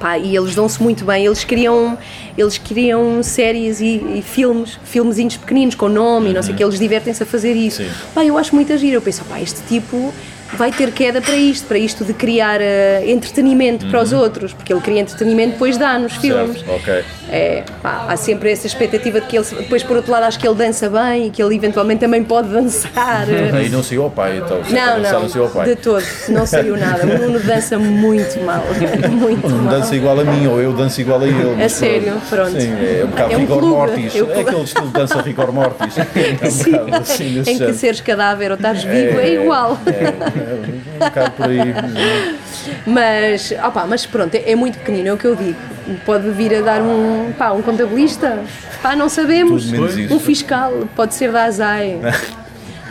[0.00, 1.26] Pá, e eles dão-se muito bem.
[1.26, 1.96] Eles criam,
[2.36, 6.64] eles criam séries e, e filmes, filmezinhos pequeninos com nome e não sei o que,
[6.64, 7.82] eles divertem-se a fazer isso.
[7.82, 7.90] Sim.
[8.14, 8.96] Pá, eu acho muito giro.
[8.96, 10.12] Eu penso, pá, este tipo
[10.54, 14.72] vai ter queda para isto, para isto de criar eh, entretenimento para os outros, porque
[14.72, 16.58] ele cria entretenimento depois dá nos filmes.
[16.60, 17.04] Certo, ok.
[17.32, 19.46] É, pá, há sempre essa expectativa de que ele.
[19.58, 22.48] Depois, por outro lado, acho que ele dança bem e que ele eventualmente também pode
[22.48, 23.26] dançar.
[23.60, 24.56] E não saiu ao pai, então.
[24.58, 25.66] Não, dançar, não, saiu ao pai.
[25.66, 27.04] de todo, não saiu nada.
[27.04, 28.62] O Nuno dança muito mal,
[29.10, 29.74] muito Não mal.
[29.78, 31.54] dança igual a mim, ou eu danço igual a ele.
[31.56, 32.20] mas sério?
[32.28, 32.50] Pronto.
[32.60, 34.16] Sim, é um bocado É um rigor clube, mortis.
[34.16, 34.40] é o É clube.
[34.48, 35.94] aquele estilo de dança rigor mortis.
[36.42, 39.78] É um Sim, bocado assim, em que seres cadáver ou estás vivo é, igual.
[39.86, 41.74] É um bocado por aí.
[42.86, 45.58] Mas, opá, mas pronto, é, é muito pequenino, é o que eu digo.
[46.04, 48.38] Pode vir a dar um, pá, um contabilista,
[48.82, 49.70] pá, não sabemos.
[50.10, 51.98] Um fiscal, pode ser da ASAI.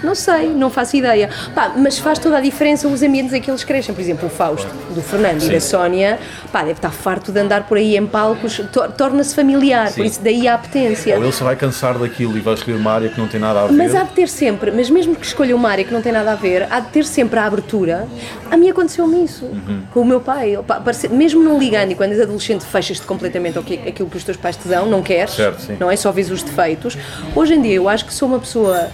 [0.03, 1.29] Não sei, não faço ideia.
[1.53, 3.93] Pá, mas faz toda a diferença os ambientes em que eles crescem.
[3.93, 6.19] Por exemplo, o Fausto, do Fernando e da Sónia,
[6.51, 10.21] pá, deve estar farto de andar por aí em palcos, tor- torna-se familiar, por isso
[10.23, 11.15] daí a apetência.
[11.17, 13.61] Ou ele se vai cansar daquilo e vai escolher uma área que não tem nada
[13.63, 13.73] a ver.
[13.73, 16.31] Mas há de ter sempre, mas mesmo que escolha uma área que não tem nada
[16.31, 18.07] a ver, há de ter sempre a abertura.
[18.49, 19.81] A mim aconteceu-me isso Uhum.
[19.93, 20.57] com o meu pai.
[20.65, 24.23] Parece- mesmo não ligando, e quando és adolescente fechas-te completamente ao que, aquilo que os
[24.23, 25.77] teus pais te dão, não queres, Certo, sim.
[25.79, 25.95] não é?
[25.95, 26.97] Só vês os defeitos.
[27.35, 28.87] Hoje em dia eu acho que sou uma pessoa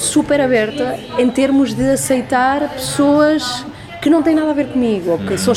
[0.00, 3.64] super aberta em termos de aceitar pessoas
[4.02, 5.52] que não têm nada a ver comigo, ou que são,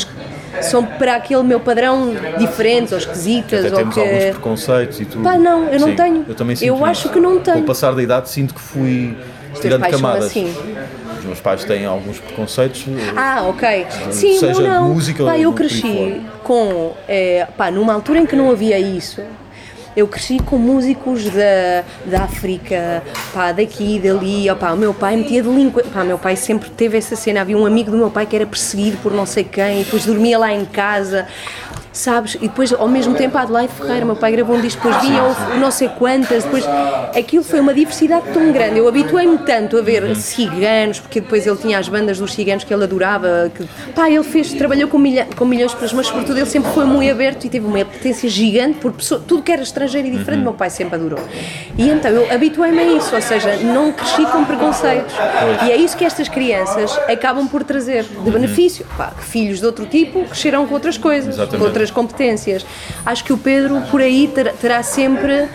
[0.60, 4.00] são para aquele meu padrão diferentes ou esquisitas, Até ou temos que.
[4.00, 5.24] alguns preconceitos e tudo.
[5.24, 6.24] Pá, não, eu não Sim, tenho.
[6.28, 6.84] Eu também sinto Eu isso.
[6.84, 7.56] acho que não tenho.
[7.56, 9.16] Com o passar da idade sinto que fui
[9.52, 10.26] Os tirando camadas.
[10.26, 10.54] assim.
[11.18, 12.84] Os meus pais têm alguns preconceitos.
[13.16, 13.86] Ah, ok.
[14.10, 14.88] Sim, seja não, não.
[14.88, 16.92] de música pá, ou eu cresci com.
[17.08, 19.22] eh, pá, numa altura em que não havia isso.
[19.96, 25.42] Eu cresci com músicos da, da África, pá, daqui, dali, opá, o meu pai metia
[25.42, 28.34] delinquente, pá, meu pai sempre teve essa cena, havia um amigo do meu pai que
[28.34, 31.28] era perseguido por não sei quem, e depois dormia lá em casa,
[31.94, 35.02] sabes, e depois ao mesmo tempo a Adelaide Ferreira, meu pai gravou um disco, depois
[35.02, 35.22] vinha
[35.58, 36.64] não sei quantas, depois,
[37.16, 41.56] aquilo foi uma diversidade tão grande, eu habituei-me tanto a ver ciganos, porque depois ele
[41.56, 43.64] tinha as bandas dos ciganos que ele adorava, que,
[43.94, 46.84] pá, ele fez, trabalhou com, milha, com milhões de pessoas, mas sobretudo ele sempre foi
[46.84, 50.42] muito aberto e teve uma potência gigante por pessoa, tudo que era estrangeiro e diferente,
[50.42, 51.20] meu pai sempre adorou.
[51.78, 55.14] E então eu habituei-me a isso, ou seja, não cresci com preconceitos.
[55.66, 58.84] E é isso que estas crianças acabam por trazer de benefício.
[58.96, 61.58] Pá, filhos de outro tipo cresceram com outras coisas, Exatamente.
[61.58, 62.64] com outras competências.
[63.04, 65.48] Acho que o Pedro, por aí, ter- terá sempre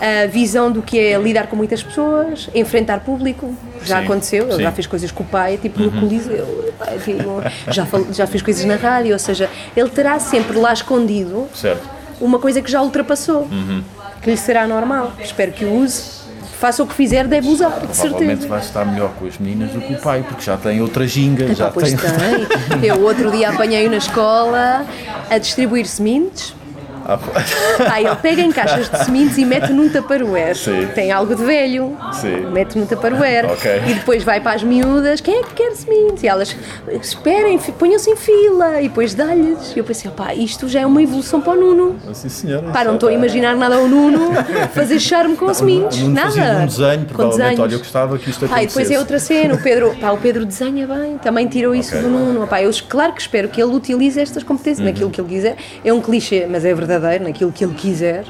[0.00, 3.54] a visão do que é lidar com muitas pessoas, enfrentar público.
[3.84, 4.52] Já Sim, aconteceu, sim.
[4.54, 4.60] Uhum.
[4.60, 6.72] já fez coisas com o pai, tipo no Coliseu,
[7.04, 7.42] tipo,
[7.72, 11.82] já, já fez coisas na rádio, ou seja, ele terá sempre lá escondido Certo.
[12.20, 13.48] uma coisa que já ultrapassou,
[14.22, 15.12] que lhe será normal.
[15.22, 16.19] Espero que o use.
[16.60, 18.48] Faça o que fizer, deve usar, de Provavelmente certeza.
[18.48, 21.54] vai estar melhor com as meninas do que o pai, porque já tem outra ginga,
[21.54, 21.96] já Epá, pois tem.
[22.78, 22.86] tem.
[22.86, 24.84] Eu outro dia apanhei-o na escola
[25.30, 26.54] a distribuir sementes.
[27.06, 30.56] Ah, Pá, ele pega em caixas de sementes e mete num taparoer.
[30.56, 30.88] Sim.
[30.94, 31.96] Tem algo de velho.
[32.12, 32.46] Sim.
[32.52, 33.46] Mete no taparoer.
[33.50, 33.70] Ok.
[33.88, 35.20] E depois vai para as miúdas.
[35.20, 36.22] Quem é que quer sementes?
[36.22, 36.54] E elas,
[37.00, 38.80] esperem, ponham-se em fila.
[38.80, 39.72] E depois dá-lhes.
[39.74, 41.96] E eu pensei, pá, isto já é uma evolução para o Nuno.
[42.12, 42.68] Sim, senhora.
[42.70, 44.30] Pá, não estou a imaginar nada ao Nuno
[44.74, 46.00] fazer charme com sementes.
[46.08, 46.60] Nada.
[46.62, 48.94] um desenho, Com provavelmente, olha, eu gostava que isto Pá, e depois acontecesse.
[48.94, 52.02] é outra cena, o Pedro, pá, o Pedro desenha bem, também tirou isso Ok.
[52.02, 52.46] do Nuno.
[52.46, 54.84] Pá, eu claro que espero que ele utilize estas competências Uhum.
[54.86, 55.56] naquilo que ele quiser.
[55.84, 58.24] É um clichê, mas é verdadeiro, naquilo que ele quiser.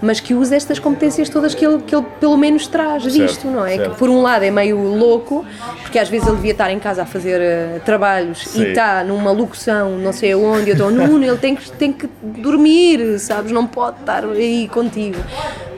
[0.00, 3.64] Mas que use estas competências todas que ele, que ele pelo menos traz disto, não
[3.64, 3.76] é?
[3.76, 3.90] certo.
[3.92, 5.44] Que por um lado é meio louco,
[5.82, 8.62] porque às vezes ele devia estar em casa a fazer eh, trabalhos Sim.
[8.62, 12.08] e está numa locução, não sei aonde, eu estou, Nuno, ele tem que, tem que
[12.22, 13.52] dormir, sabes?
[13.52, 15.18] Não pode estar aí contigo.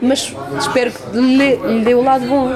[0.02, 2.52] Mas espero que lhe, lhe dê o lado bom.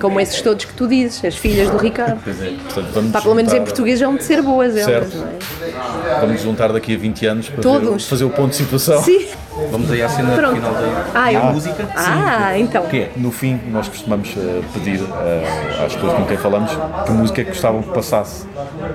[0.00, 2.20] Como esses todos que tu dizes, as filhas do Ricardo.
[2.22, 5.16] Pois é, portanto, vamos Pá, pelo menos em português vão de ser boas elas, Certo.
[5.16, 6.20] não é?
[6.20, 8.08] Vamos juntar daqui a 20 anos para ver- Todos.
[8.08, 9.02] fazer o ponto de situação.
[9.02, 9.26] Sim.
[9.70, 10.54] Vamos aí à cena Pronto.
[10.56, 11.88] final da, Ah, eu- música.
[11.96, 12.84] Ah, então.
[12.84, 13.08] O quê?
[13.16, 16.70] No fim, nós costumamos eh, pedir eh, às pessoas com quem falamos
[17.06, 18.46] que música é que gostavam que passasse.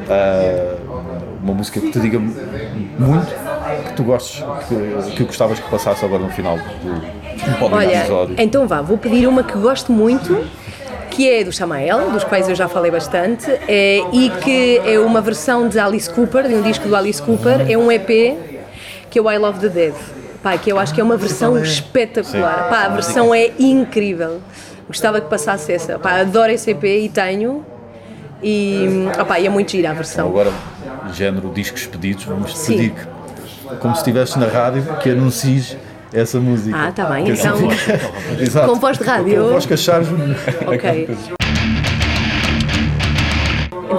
[0.10, 0.76] Eh,
[1.44, 3.28] uma música que te diga muito,
[3.88, 8.36] que tu gostes, que, que gostavas que passasse agora no final do, do Olha, episódio.
[8.38, 10.46] então vá, vou pedir uma que gosto muito,
[11.12, 15.22] que é do Samael, dos quais eu já falei bastante, é, e que é uma
[15.22, 18.08] versão de Alice Cooper, de um disco do Alice Cooper, é um EP
[19.10, 19.94] que é o I Love the Dead.
[20.42, 22.68] Pá, que eu acho que é uma versão espetacular.
[22.70, 24.42] Pá, a versão é incrível.
[24.88, 26.00] Gostava que passasse essa.
[26.00, 27.64] Pá, adoro esse EP e tenho.
[28.42, 28.88] E,
[29.22, 30.28] opá, e é muito gira a Então, versão.
[30.30, 30.52] agora,
[31.14, 32.76] género discos pedidos, vamos Sim.
[32.78, 35.78] pedir que, como se estivesse na rádio, que anuncies
[36.14, 36.76] essa música.
[36.76, 37.72] Ah, tá bem, assim então.
[38.40, 38.68] Exato.
[38.68, 39.44] Com voz de rádio.
[39.44, 40.08] Com voz que achares.
[40.68, 41.10] Ok.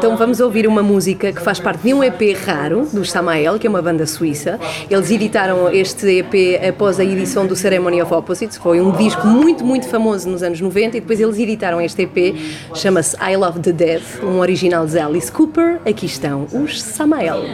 [0.03, 3.69] Então vamos ouvir uma música que faz parte de um EP raro dos Samael, que
[3.69, 4.59] é uma banda suíça.
[4.91, 9.63] Eles editaram este EP após a edição do Ceremony of Opposites, foi um disco muito,
[9.65, 12.35] muito famoso nos anos 90 e depois eles editaram este EP,
[12.75, 15.79] chama-se I Love the Dead, um original de Alice Cooper.
[15.87, 17.45] Aqui estão os Samael.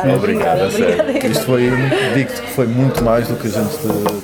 [0.00, 0.18] Obrigado.
[0.18, 1.00] Obrigada, obrigada, a sério.
[1.02, 1.28] obrigada.
[1.28, 1.70] Isto foi,
[2.14, 3.76] digo-te que foi muito mais do que a gente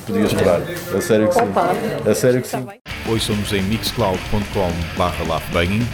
[0.06, 0.60] podia esperar.
[0.96, 1.42] A sério que sim.
[1.42, 1.70] Opa.
[2.10, 2.66] A sério que sim.
[3.08, 5.86] Ouçam-nos em mixcloud.com/laughbanging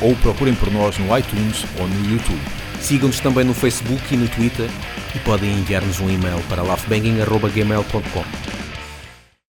[0.00, 2.40] ou procurem por nós no iTunes ou no YouTube.
[2.80, 4.68] Sigam-nos também no Facebook e no Twitter
[5.14, 8.45] e podem enviar-nos um e-mail para laughbanging.gmail.com.